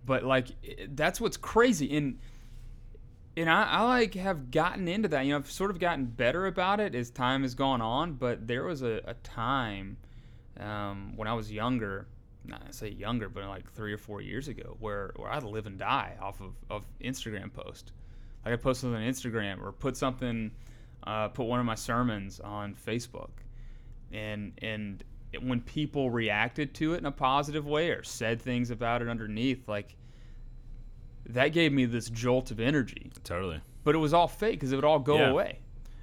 [0.06, 0.46] But like
[0.94, 2.18] that's what's crazy and
[3.36, 5.26] and I, I like have gotten into that.
[5.26, 8.14] You know, I've sort of gotten better about it as time has gone on.
[8.14, 9.98] But there was a, a time
[10.60, 12.06] um, when I was younger,
[12.44, 15.66] not I say younger, but like three or four years ago, where, where I'd live
[15.66, 17.92] and die off of, of Instagram post.
[18.44, 20.50] Like I post something on Instagram or put something,
[21.06, 23.30] uh, put one of my sermons on Facebook,
[24.12, 28.70] and and it, when people reacted to it in a positive way or said things
[28.70, 29.96] about it underneath, like
[31.26, 33.10] that gave me this jolt of energy.
[33.24, 33.60] Totally.
[33.82, 35.30] But it was all fake because it would all go Yeah.
[35.30, 35.58] away.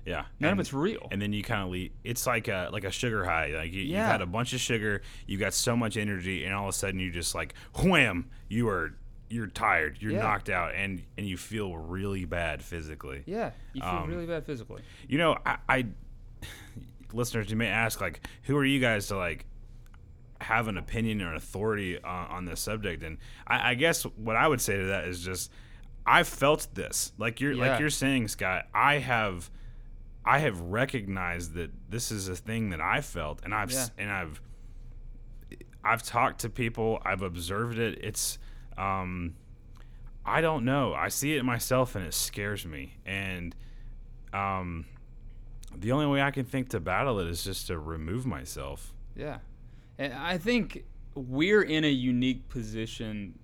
[0.05, 0.25] Yeah.
[0.39, 1.07] None and, of it's real.
[1.11, 1.91] And then you kind of leave.
[2.03, 3.47] It's like a like a sugar high.
[3.55, 4.11] Like you, you've Yeah.
[4.11, 6.99] had a bunch of sugar, you got so much energy, and all of a sudden
[6.99, 8.93] you just like wham, you are
[9.29, 10.23] you're tired, you're Yeah.
[10.23, 13.23] knocked out, and and you feel really bad physically.
[13.25, 14.81] yeah, you feel Um, really bad physically.
[15.07, 15.85] You know, I, I
[17.13, 19.45] listeners, you may ask like, who are you guys to like
[20.39, 23.03] have an opinion or an authority on, on this subject?
[23.03, 25.51] And I, I guess what I would say to that is just,
[26.05, 27.11] I've felt this.
[27.17, 27.71] Like you're Yeah.
[27.71, 28.67] like you're saying, Scott.
[28.73, 29.49] I have
[30.25, 33.87] I have recognized that this is a thing that I felt, and I've Yeah.
[33.97, 34.41] and I've
[35.83, 37.99] I've talked to people, I've observed it.
[38.03, 38.37] It's
[38.77, 39.35] um,
[40.25, 40.93] I don't know.
[40.93, 42.97] I see it myself, and it scares me.
[43.05, 43.55] And
[44.31, 44.85] um,
[45.75, 48.93] the only way I can think to battle it is just to remove myself.
[49.15, 49.39] Yeah.
[49.97, 53.37] And I think we're in a unique position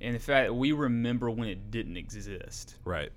[0.00, 2.76] in the fact that we remember when it didn't exist.
[2.84, 3.10] Right.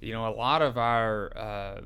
[0.00, 1.80] You know, a lot of our, uh,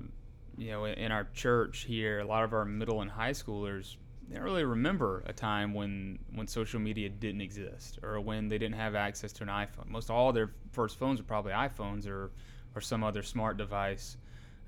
[0.59, 3.97] you know, in, our church here, a lot of our middle and high schoolers,
[4.29, 8.59] they don't really remember a time when, when social media didn't exist or when they
[8.59, 9.89] didn't have access to an iPhone.
[9.89, 12.31] Most all their first phones are probably iPhones or,
[12.75, 14.17] or some other smart device,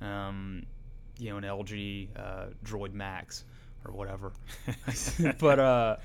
[0.01, 0.65] um,
[1.19, 3.45] you know, an LG uh, Droid Max
[3.85, 4.33] or whatever.
[5.39, 5.97] but uh,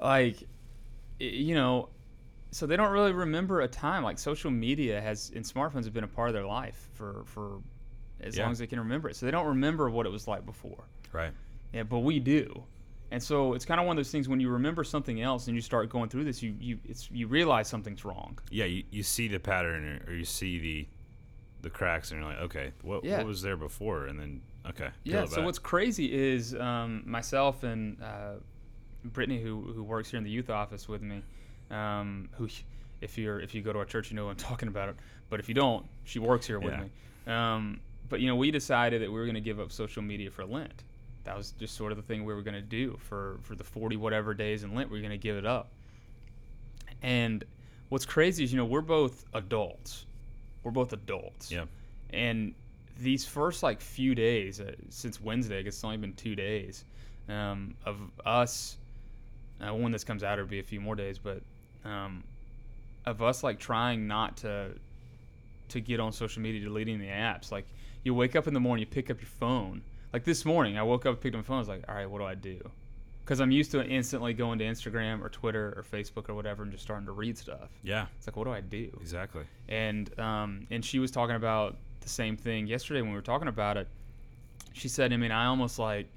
[0.00, 0.36] like,
[1.18, 1.88] you know,
[2.50, 6.04] so they don't really remember a time like social media has and smartphones have been
[6.04, 7.60] a part of their life for for
[8.20, 8.44] as Yeah.
[8.44, 9.16] long as they can remember it.
[9.16, 10.84] So they don't remember what it was like before.
[11.12, 11.32] Right.
[11.72, 12.64] Yeah, but we do.
[13.10, 15.54] And so it's kind of one of those things when you remember something else and
[15.56, 18.38] you start going through this, you you it's you realize something's wrong.
[18.50, 18.64] Yeah.
[18.66, 20.88] You, you see the pattern, or you see the
[21.62, 23.18] the cracks, and you're like, okay, what Yeah.
[23.18, 24.06] what was there before?
[24.06, 24.88] And then okay.
[25.04, 25.24] Yeah.
[25.26, 25.44] So back.
[25.46, 28.34] what's crazy is um, myself and uh,
[29.04, 31.22] Brittany, who who works here in the youth office with me,
[31.70, 32.48] um, who
[33.00, 34.96] if you're if you go to our church, you know I'm talking about it.
[35.30, 36.80] But if you don't, she works here with Yeah.
[36.82, 37.32] me.
[37.32, 40.30] Um, but you know, we decided that we were going to give up social media
[40.30, 40.84] for Lent.
[41.24, 43.64] That was just sort of the thing we were going to do for for the
[43.64, 44.90] 40 whatever days in Lent.
[44.90, 45.70] We are going to give it up.
[47.02, 47.44] And
[47.90, 50.06] what's crazy is you know we're both adults.
[50.62, 51.50] We're both adults.
[51.52, 51.66] Yeah.
[52.10, 52.54] And
[52.98, 56.84] these first like few days uh, since Wednesday, I guess it's only been two days
[57.28, 58.76] um, of us.
[59.60, 61.42] Uh, when this comes out, it'll be a few more days, but
[61.84, 62.24] um,
[63.06, 64.70] of us like trying not to
[65.70, 67.52] to get on social media, deleting the apps.
[67.52, 67.66] Like
[68.04, 69.82] you wake up in the morning, you pick up your phone.
[70.12, 71.56] Like this morning, I woke up, picked up my phone.
[71.56, 72.58] I was like, all right, what do I do?
[73.24, 76.72] Because I'm used to instantly going to Instagram or Twitter or Facebook or whatever and
[76.72, 77.68] just starting to read stuff.
[77.82, 78.06] Yeah.
[78.16, 78.90] It's like, what do I do?
[79.02, 79.44] Exactly.
[79.68, 83.48] and um, and she was talking about the same thing yesterday when we were talking
[83.48, 83.86] about it.
[84.72, 86.08] She said, I mean, I almost like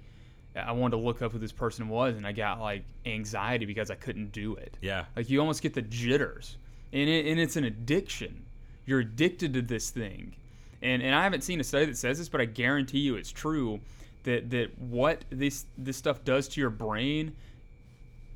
[0.55, 3.89] I wanted to look up who this person was, and I got like anxiety because
[3.89, 4.77] I couldn't do it.
[4.81, 5.05] Yeah.
[5.15, 6.57] Like you almost get the jitters,
[6.91, 8.45] and it, and it's an addiction.
[8.85, 10.35] You're addicted to this thing,
[10.81, 13.31] and and I haven't seen a study that says this, but I guarantee you it's
[13.31, 13.79] true
[14.23, 17.35] that that what this this stuff does to your brain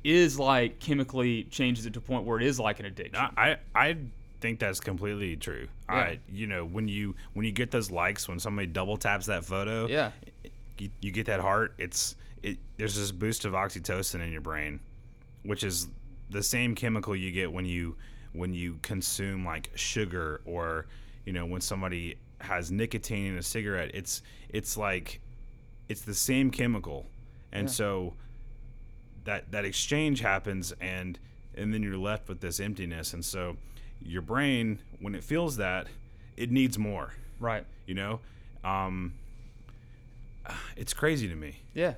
[0.04, 3.16] is like chemically changes it to a point where it is like an addiction.
[3.36, 3.96] I I
[4.40, 5.68] think that's completely true.
[5.88, 5.94] Yeah.
[5.94, 9.44] I you know when you when you get those likes when somebody double taps that
[9.44, 10.12] photo, yeah,
[10.78, 11.74] you, you get that heart.
[11.78, 12.58] It's it.
[12.76, 14.80] There's this boost of oxytocin in your brain,
[15.42, 15.88] which is
[16.30, 17.96] the same chemical you get when you
[18.32, 20.86] when you consume like sugar or
[21.24, 23.90] you know when somebody has nicotine in a cigarette.
[23.94, 25.20] It's it's like
[25.88, 27.06] it's the same chemical,
[27.52, 27.72] and Yeah.
[27.72, 28.14] so
[29.24, 31.18] that that exchange happens and
[31.54, 33.56] and then you're left with this emptiness and so
[34.02, 35.88] your brain when it feels that
[36.36, 37.64] it needs more right.
[37.86, 38.20] you know
[38.62, 39.12] um
[40.76, 41.94] it's crazy to me Yeah.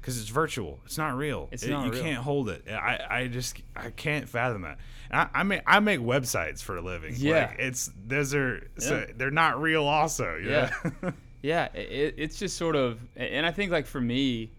[0.00, 2.02] because it's virtual it's not real It's It- not you real.
[2.02, 4.78] can't hold it i i just i can't fathom that
[5.10, 7.46] I, I make i make websites for a living Yeah.
[7.48, 10.70] like it's those are so they're not real also Yeah.
[11.02, 11.12] know?
[11.42, 14.50] Yeah, it, it's just sort of, and I think like for me,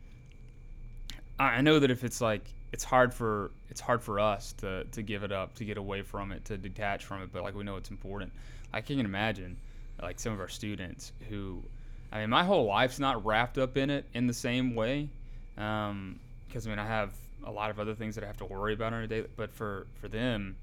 [1.37, 4.85] I I know that if it's like it's hard for it's hard for us to
[4.85, 7.55] to give it up, to get away from it, to detach from it, but like
[7.55, 8.31] we know it's important.
[8.71, 9.57] I can't imagine
[10.01, 11.61] like some of our students who,
[12.11, 15.09] I mean, my whole life's not wrapped up in it in the same way,
[15.55, 17.11] because I mean I have
[17.45, 19.51] a lot of other things that I have to worry about on a day, but
[19.53, 20.55] for for them,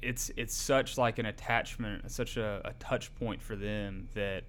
[0.00, 4.44] it's it's such like an attachment, such a, a touch point for them that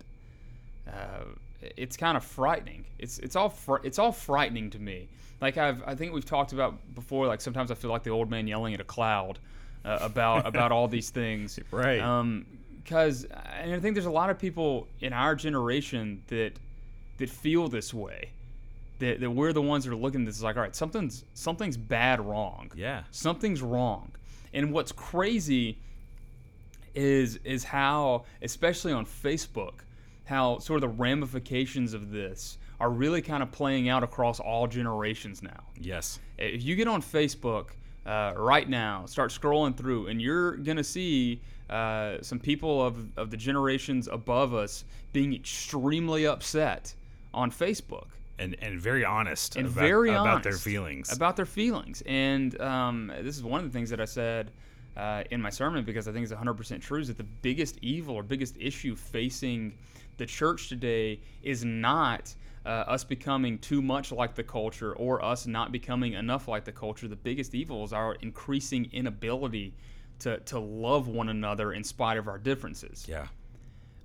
[0.88, 1.26] uh,
[1.78, 2.86] it's kind of frightening.
[3.00, 5.08] It's it's all fr- it's all frightening to me.
[5.42, 7.28] Like I've I think we've talked about before.
[7.28, 9.40] Like sometimes I feel like the old man yelling at a cloud
[9.86, 11.60] uh, about about all these things.
[11.72, 12.00] Right.
[12.00, 12.46] Um,
[12.84, 16.54] because and I think there's a lot of people in our generation that
[17.18, 18.32] that feel this way.
[19.00, 21.76] That, that we're the ones that are looking at this like, all right, something's something's
[21.76, 24.12] bad wrong yeah something's wrong.
[24.54, 25.80] And what's crazy
[26.94, 29.80] is is how, especially on Facebook,
[30.26, 34.68] how sort of the ramifications of this are really kind of playing out across all
[34.68, 35.64] generations now.
[35.80, 37.70] yes If you get on Facebook
[38.06, 43.32] uh, right now, start scrolling through, and you're gonna see uh, some people of of
[43.32, 46.94] the generations above us being extremely upset
[47.34, 48.08] on Facebook.
[48.40, 51.16] And and very honest and about, very about their feelings.
[51.16, 52.02] about their feelings.
[52.08, 54.52] And um, this is one of the things that I said
[54.98, 58.16] uh, in my sermon because I think it's 100% true is that the biggest evil
[58.16, 59.74] or biggest issue facing
[60.18, 62.34] the church today is not
[62.66, 66.72] uh, us becoming too much like the culture or us not becoming enough like the
[66.72, 67.08] culture.
[67.08, 69.76] The biggest evil is our increasing inability
[70.20, 73.06] to, to love one another in spite of our differences.
[73.08, 73.28] Yeah.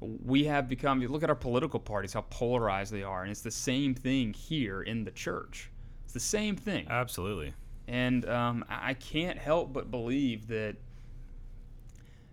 [0.01, 3.23] We have become, look at our political parties, how polarized they are.
[3.23, 5.71] And it's the same thing here in the church.
[6.05, 6.87] It's the same thing.
[6.89, 7.53] Absolutely.
[7.87, 10.77] And um, I can't help but believe that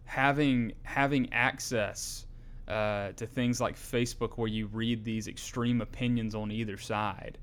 [0.06, 2.25] having having access
[2.68, 7.38] uh, to things like Facebook, where you read these extreme opinions on either side,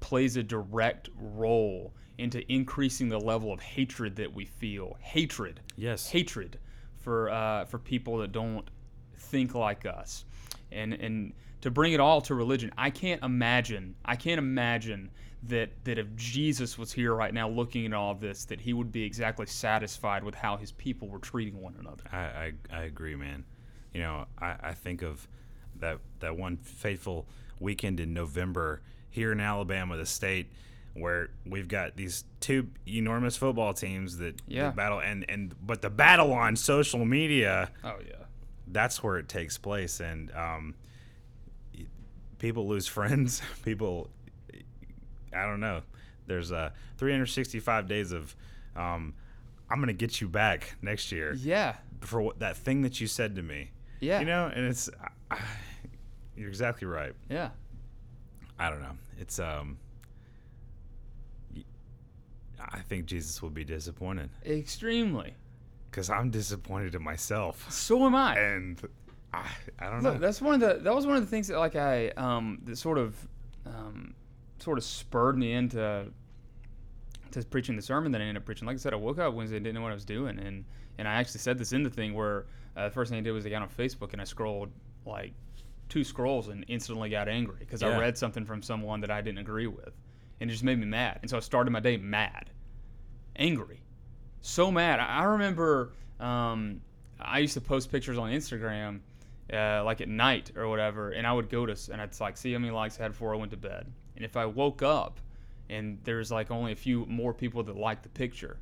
[0.00, 4.96] plays a direct role into increasing the level of hatred that we feel.
[5.00, 5.60] Hatred.
[5.76, 6.10] Yes.
[6.10, 6.58] Hatred
[6.98, 8.68] for uh, for people that don't
[9.16, 10.24] think like us,
[10.72, 13.94] and and to bring it all to religion, I can't imagine.
[14.04, 15.10] I can't imagine
[15.44, 18.90] that that if Jesus was here right now looking at all this, that he would
[18.90, 22.04] be exactly satisfied with how his people were treating one another.
[22.10, 23.44] I, I, I agree, man.
[23.92, 25.26] You know, I, I think of
[25.80, 27.26] that that one fateful
[27.60, 30.50] weekend in November here in Alabama, the state
[30.94, 34.64] where we've got these two enormous football teams that, Yeah.
[34.64, 38.14] that battle and and but the battle on social media Oh yeah.
[38.66, 40.74] that's where it takes place and um,
[42.38, 44.10] people lose friends people
[45.34, 45.82] i don't know
[46.26, 48.34] there's uh, 365 days of
[48.76, 49.14] um,
[49.70, 51.76] i'm gonna get you back next year Yeah.
[52.00, 53.70] for what, that thing that you said to me
[54.00, 54.20] Yeah.
[54.20, 54.88] you know and it's
[55.30, 55.38] I,
[56.36, 57.50] you're exactly right Yeah.
[58.58, 59.78] i don't know it's um
[62.60, 65.34] I think jesus will be disappointed Extremely.
[65.90, 68.36] because i'm disappointed in myself So am I.
[68.38, 68.80] and
[69.32, 69.46] i,
[69.78, 71.58] I don't Look, know that's one of the that was one of the things that
[71.58, 73.14] like I um that sort of
[73.66, 74.14] um
[74.58, 76.06] sort of spurred me into
[77.30, 78.66] to preaching the sermon that I ended up preaching.
[78.66, 80.64] Like I said, I woke up Wednesday and didn't know what I was doing, and
[80.98, 83.32] and I actually said this in the thing where uh, the first thing I did
[83.32, 84.70] was I got on Facebook and I scrolled
[85.06, 85.32] like
[85.88, 87.96] two scrolls and instantly got angry because Yeah.
[87.96, 89.94] I read something from someone that I didn't agree with,
[90.40, 91.18] and it just made me mad.
[91.22, 92.50] And so I started my day mad,
[93.36, 93.82] angry,
[94.40, 95.00] so mad.
[95.00, 96.80] I I remember um,
[97.20, 99.00] I used to post pictures on Instagram,
[99.52, 102.52] uh, like at night or whatever, and I would go to and it's like see
[102.52, 103.86] how many likes I had before I went to bed.
[104.16, 105.20] And if I woke up
[105.70, 108.58] and there's like only a few more people that liked the picture,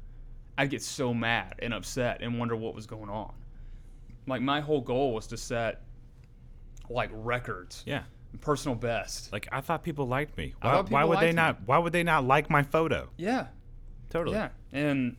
[0.59, 3.33] I'd get so mad and upset and wonder what was going on.
[4.27, 5.83] Like my whole goal was to set
[6.89, 8.03] like records, yeah
[8.41, 9.33] personal best.
[9.33, 10.55] Like I thought people liked me.
[10.61, 11.35] Why, why would they me.
[11.35, 11.61] not?
[11.65, 13.09] Why would they not like my photo?
[13.17, 13.47] Yeah,
[14.11, 14.37] Totally.
[14.37, 15.17] Yeah, and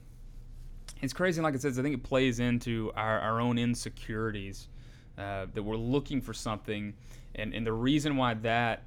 [1.01, 1.41] it's crazy.
[1.41, 4.69] Like I said, I think it plays into our, our own insecurities
[5.17, 6.93] uh, that we're looking for something,
[7.35, 8.83] and and the reason why that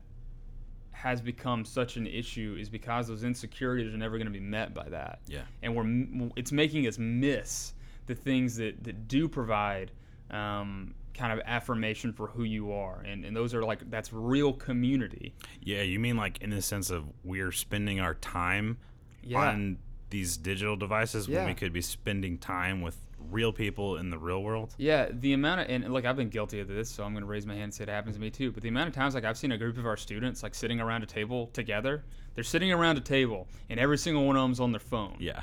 [1.03, 4.75] has become such an issue is because those insecurities are never going to be met
[4.75, 5.21] by that.
[5.27, 5.43] Yeah.
[5.63, 7.73] and we're it's making us miss
[8.07, 9.91] the things that that do provide.
[10.31, 14.53] Um, kind of affirmation for who you are and, and those are like that's real
[14.53, 15.83] community Yeah.
[15.83, 18.79] You mean like in the sense of we're spending our time
[19.25, 19.41] Yeah.
[19.51, 19.79] on
[20.11, 22.97] these digital devices when we could be spending time with
[23.31, 24.75] real people in the real world?
[24.79, 27.47] Yeah, the amount of and look, I've been guilty of this, so I'm gonna raise
[27.47, 28.53] my hand and say it happens to me too.
[28.53, 30.81] But the amount of times like I've seen a group of our students like sitting
[30.81, 32.05] around a table together,
[32.35, 35.17] they're sitting around a table, and every single one of them's on their phone.
[35.19, 35.43] Yeah.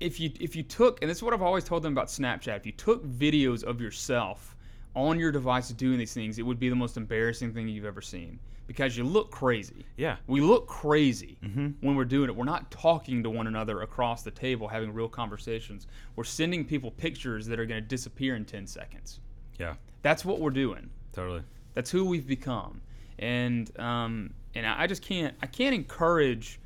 [0.00, 2.56] If you if you took, and this is what I've always told them about Snapchat,
[2.56, 4.55] if you took videos of yourself
[4.96, 8.00] on your device doing these things, it would be the most embarrassing thing you've ever
[8.00, 9.86] seen because you look crazy.
[9.96, 10.16] Yeah.
[10.26, 11.38] We look crazy
[11.80, 12.34] when we're doing it.
[12.34, 15.86] We're not talking to one another across the table, having real conversations.
[16.16, 19.20] We're sending people pictures that are going to disappear in 10 seconds.
[19.58, 19.74] Yeah.
[20.02, 20.90] That's what we're doing.
[21.12, 21.42] Totally.
[21.74, 22.80] That's who we've become.
[23.18, 26.58] And um, and I I just can't I can't encourage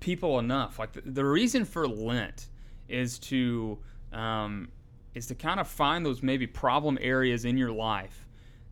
[0.00, 0.78] people enough.
[0.78, 2.48] Like the, the reason for Lent
[2.88, 3.78] is to
[4.12, 4.68] um,
[5.14, 8.26] is to kind of find those maybe problem areas in your life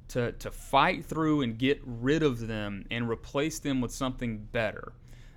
[0.08, 4.92] to to fight through and get rid of them and replace them with something better.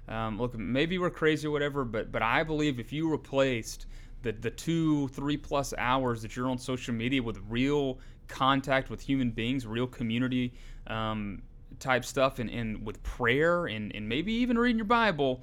[0.08, 3.86] Um, look, maybe we're crazy or whatever, but but I believe if you replaced
[4.22, 9.02] the the two three plus hours that you're on social media with real contact with
[9.02, 10.54] human beings, real community
[10.88, 11.42] um,
[11.80, 15.42] type stuff, and, and with prayer and, and maybe even reading your Bible,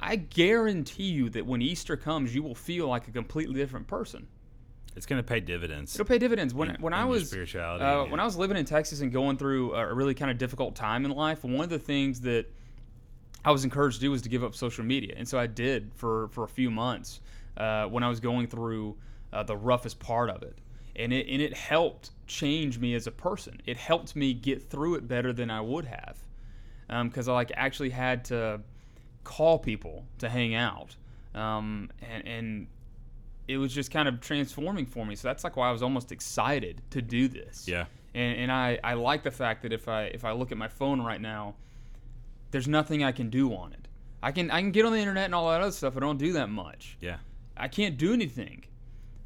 [0.00, 4.26] I guarantee you that when Easter comes, you will feel like a completely different person.
[4.98, 5.94] It's gonna pay dividends.
[5.94, 6.52] It'll pay dividends.
[6.52, 8.10] When In- when in I was spirituality, uh, yeah.
[8.10, 11.04] when I was living in Texas and going through a really kind of difficult time
[11.04, 12.46] in life, one of the things that
[13.44, 15.92] I was encouraged to do was to give up social media, and so I did
[15.94, 17.20] for for a few months
[17.56, 18.96] uh, when I was going through
[19.32, 20.58] uh, the roughest part of it,
[20.96, 23.60] and it and it helped change me as a person.
[23.66, 26.18] It helped me get through it better than I would have,
[27.04, 28.60] because I like actually had to
[29.22, 30.96] call people to hang out,
[31.34, 32.66] um, and and
[33.48, 35.16] it was just kind of transforming for me.
[35.16, 37.66] So that's like why I was almost excited to do this.
[37.66, 37.86] Yeah.
[38.14, 40.68] And, and I, I like the fact that if I if I look at my
[40.68, 41.54] phone right now,
[42.50, 43.88] there's nothing I can do on it.
[44.22, 45.96] I can I can get on the internet and all that other stuff.
[45.96, 46.98] I don't do that much.
[47.00, 47.16] Yeah.
[47.56, 48.64] I can't do anything.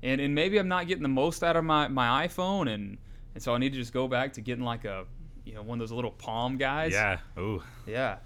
[0.03, 2.99] And and maybe I'm not getting the most out of my, my iPhone and,
[3.35, 5.05] and so I need to just go back to getting like a
[5.45, 6.93] you know, one of those little palm guys.
[6.93, 7.18] Yeah.
[7.39, 7.62] Ooh.
[7.87, 8.18] Yeah.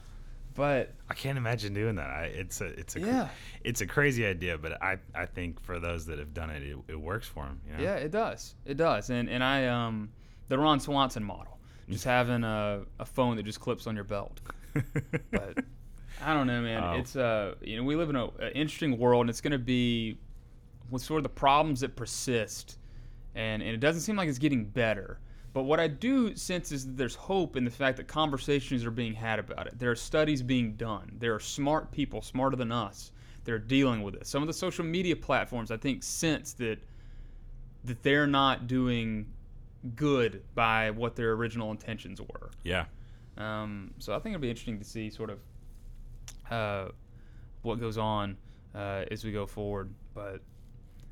[0.57, 2.09] But I can't imagine doing that.
[2.09, 3.28] I, it's a it's a Yeah.
[3.62, 6.76] it's a crazy idea, but I I think for those that have done it, it,
[6.88, 7.61] it works for them.
[7.66, 7.82] You know?
[7.82, 8.54] Yeah, it does.
[8.64, 9.11] It does.
[9.11, 10.11] And and I um
[10.48, 11.59] the Ron Swanson model,
[11.90, 14.40] just having a, a phone that just clips on your belt.
[15.30, 15.59] But
[16.24, 16.82] I don't know, man.
[16.82, 16.92] Oh.
[16.98, 19.59] It's uh you know we live in a, an interesting world, and it's going to
[19.59, 20.18] be
[20.90, 22.78] with sort of the problems that persist,
[23.34, 25.18] and and it doesn't seem like it's getting better.
[25.57, 28.90] But what I do sense is that there's hope in the fact that conversations are
[28.90, 29.78] being had about it.
[29.78, 31.16] There are studies being done.
[31.18, 33.11] There are smart people, smarter than us,
[33.44, 34.26] that are dealing with it.
[34.26, 36.78] Some of the social media platforms, I think, sense that
[37.84, 39.32] that they're not doing
[39.94, 42.50] good by what their original intentions were.
[42.62, 42.84] yeah.
[43.38, 45.38] Um, so I think it'll be interesting to see sort of
[46.50, 46.90] uh,
[47.62, 48.36] what goes on
[48.74, 49.88] uh, as we go forward.
[50.12, 50.42] But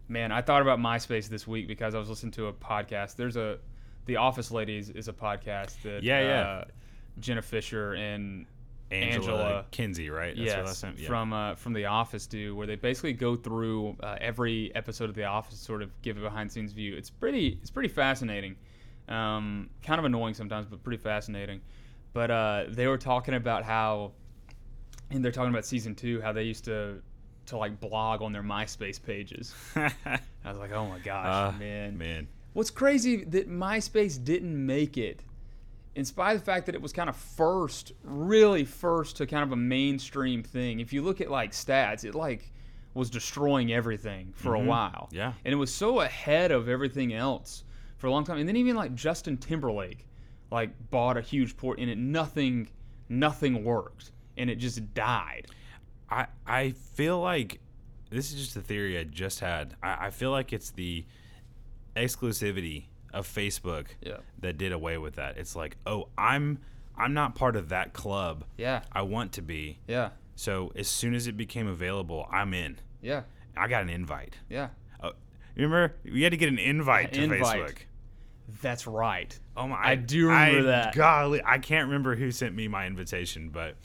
[0.06, 3.16] man, I thought about MySpace this week because I was listening to a podcast.
[3.16, 3.58] There's a
[4.06, 6.40] The Office Ladies is a podcast that Yeah, yeah.
[6.40, 6.64] uh,
[7.20, 8.46] Jenna Fischer and
[8.90, 9.66] Angela, Angela.
[9.70, 10.36] Kinsey, right?
[10.36, 10.94] That's her yes, name?
[10.98, 11.08] Yeah.
[11.08, 15.14] from uh, from The Office do, where they basically go through uh, every episode of
[15.16, 16.94] The Office, sort of give a behind scenes view.
[16.96, 18.56] It's pretty it's pretty fascinating,
[19.08, 21.60] um, kind of annoying sometimes, but pretty fascinating.
[22.12, 24.12] But uh, they were talking about how,
[25.10, 27.00] and they're talking about season two, how they used to
[27.46, 29.54] to like blog on their MySpace pages.
[29.76, 29.90] I
[30.44, 31.98] was like, oh my gosh, Uh, man.
[31.98, 32.28] man.
[32.54, 35.20] What's crazy that MySpace didn't make it,
[35.94, 39.42] in spite of the fact that it was kind of first, really first to kind
[39.42, 40.80] of a mainstream thing.
[40.80, 42.50] If you look at like stats, it like
[42.94, 44.68] was destroying everything for a mm-hmm.
[44.68, 45.08] while.
[45.12, 45.32] Yeah.
[45.44, 47.64] And it was so ahead of everything else
[47.98, 48.38] for a long time.
[48.38, 50.06] And then even like Justin Timberlake,
[50.50, 52.68] like bought a huge port and it nothing,
[53.08, 55.48] nothing worked, and it just died.
[56.08, 57.60] I I feel like
[58.10, 59.74] this is just a theory I just had.
[59.82, 61.04] I, I feel like it's the
[61.96, 64.18] exclusivity of Facebook Yeah.
[64.40, 65.36] that did away with that.
[65.38, 66.58] It's like, oh, I'm
[66.96, 68.44] I'm not part of that club.
[68.56, 68.82] Yeah.
[68.92, 69.78] I want to be.
[69.88, 70.10] Yeah.
[70.36, 72.78] So as soon as it became available, I'm in.
[73.02, 73.22] Yeah.
[73.56, 74.36] I got an invite.
[74.48, 74.68] Yeah.
[75.02, 75.12] Oh,
[75.56, 77.40] remember, we had to get an invite to Invite.
[77.40, 77.76] Facebook.
[78.60, 79.36] That's right.
[79.56, 79.78] Oh my!
[79.80, 80.94] I do remember I- that.
[80.94, 83.76] Golly, I can't remember who sent me my invitation, but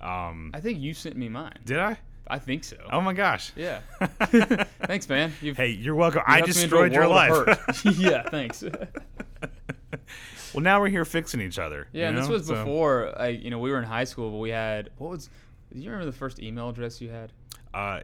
[0.00, 1.58] um, I think you sent me mine.
[1.64, 1.98] did I?
[2.28, 2.76] I think so.
[2.90, 3.52] Oh my gosh!
[3.56, 3.80] Yeah.
[4.86, 5.32] thanks, man.
[5.40, 6.22] You've, Hey, you're welcome.
[6.28, 7.84] you I destroyed your life.
[7.98, 8.62] yeah, thanks.
[8.62, 11.88] well, now we're here fixing each other.
[11.92, 14.38] Yeah, and this was So- before I, you know, we were in high school, but
[14.38, 15.28] we had what was?
[15.72, 17.32] Do you remember the first email address you had?
[17.74, 18.00] Uh,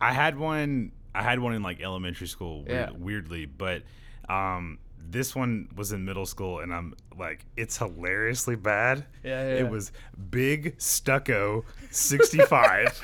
[0.00, 0.92] I had one.
[1.14, 2.90] I had one in like elementary school, weird, Yeah.
[2.96, 3.82] weirdly, but
[4.28, 9.04] um, this one was in middle school, and I'm like, it's hilariously bad.
[9.24, 9.92] Yeah, yeah, It was
[10.30, 13.00] big stucco sixty five,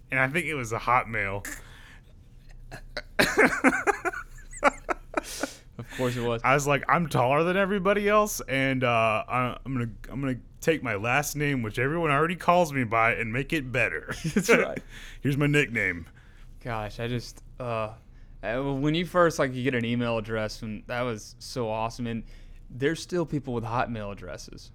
[0.10, 1.46] and I think it was a Hotmail.
[5.78, 6.40] Of course it was.
[6.44, 10.36] I was like, I'm taller than everybody else, and uh, I- I'm gonna I'm gonna
[10.60, 14.12] take my last name, which everyone already calls me by, and make it better.
[14.34, 14.82] That's right.
[15.20, 16.06] Here's my nickname.
[16.64, 17.90] Gosh, I just uh,
[18.42, 22.06] uh, when you first like you get an email address, and that was so awesome.
[22.08, 22.24] And
[22.70, 24.70] there's still people with Hotmail addresses.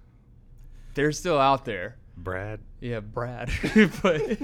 [0.94, 1.96] They're still out there.
[2.16, 2.60] Brad.
[2.80, 3.50] Yeah, Brad.
[4.02, 4.38] but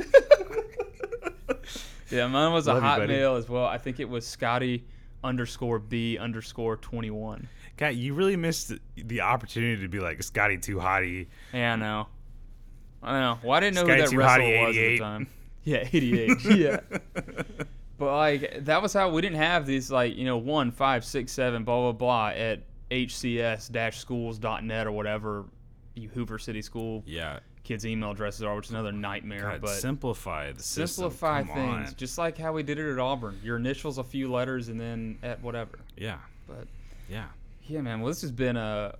[2.10, 3.06] yeah, mine was a Love you.
[3.06, 3.64] Hotmail as well.
[3.64, 4.86] I think it was Scotty
[5.22, 7.48] underscore B underscore twenty one.
[7.76, 11.28] God, you really missed the opportunity to be like Scotty Too Hottie.
[11.52, 12.08] Yeah, I know.
[13.02, 13.38] I know.
[13.42, 15.26] Well, I didn't know Sky who that wrestler was at the time.
[15.64, 16.44] Yeah, 88.
[16.56, 16.80] yeah.
[17.98, 21.32] But like that was how we didn't have these like you know one five six
[21.32, 25.44] seven blah blah blah at hcs-schools.net or whatever
[25.94, 27.40] you Hoover City School Yeah.
[27.64, 29.42] kids' email addresses are, which is another nightmare.
[29.42, 30.86] God, but simplify the system.
[31.10, 31.96] simplify Come things, on.
[31.96, 33.38] just like how we did it at Auburn.
[33.42, 35.78] Your initials, a few letters, and then at whatever.
[35.96, 36.18] Yeah.
[36.46, 36.66] But
[37.08, 37.26] Yeah.
[37.66, 38.00] yeah, man.
[38.00, 38.94] Well, this has been a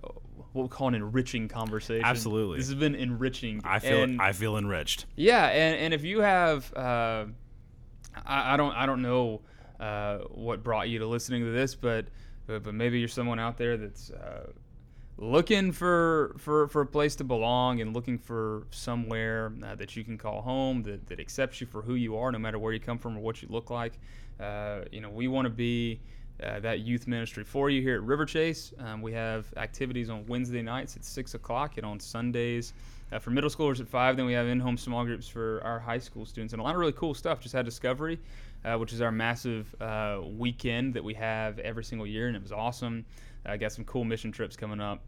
[0.53, 2.03] what we call an enriching conversation.
[2.05, 2.57] Absolutely.
[2.57, 3.61] This has been enriching.
[3.63, 5.05] I feel And- I feel enriched.
[5.15, 7.25] Yeah, and, and if you have, uh,
[8.25, 9.41] I, I don't I don't know
[9.79, 12.07] uh, what brought you to listening to this, but
[12.47, 14.47] but, but maybe you're someone out there that's uh,
[15.17, 20.03] looking for, for for a place to belong and looking for somewhere uh, that you
[20.03, 22.79] can call home that, that accepts you for who you are, no matter where you
[22.79, 23.99] come from or what you look like.
[24.39, 25.99] Uh, you know, we want to be
[26.41, 28.73] uh, that youth ministry for you here at Riverchase.
[28.83, 32.73] Um, we have activities on Wednesday nights at 6 o'clock and on Sundays
[33.11, 34.17] uh, for middle schoolers at 5.
[34.17, 36.73] Then we have in home small groups for our high school students and a lot
[36.73, 37.39] of really cool stuff.
[37.39, 38.19] Just had Discovery,
[38.65, 42.41] uh, which is our massive uh, weekend that we have every single year, and it
[42.41, 43.05] was awesome.
[43.45, 45.03] I got some cool mission trips coming up.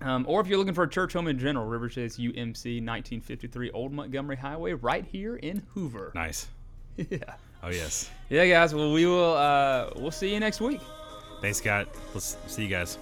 [0.00, 3.92] Um, or if you're looking for a church home in general, Riverchase UMC 1953 Old
[3.92, 6.12] Montgomery Highway, right here in Hoover.
[6.14, 6.48] Nice.
[6.96, 7.18] yeah.
[7.62, 8.10] Oh yes.
[8.30, 8.74] Yeah, guys.
[8.74, 9.34] Well, we will.
[9.34, 10.80] Uh, we'll see you next week.
[11.42, 11.88] Thanks, Scott.
[12.14, 12.98] Let's see you guys.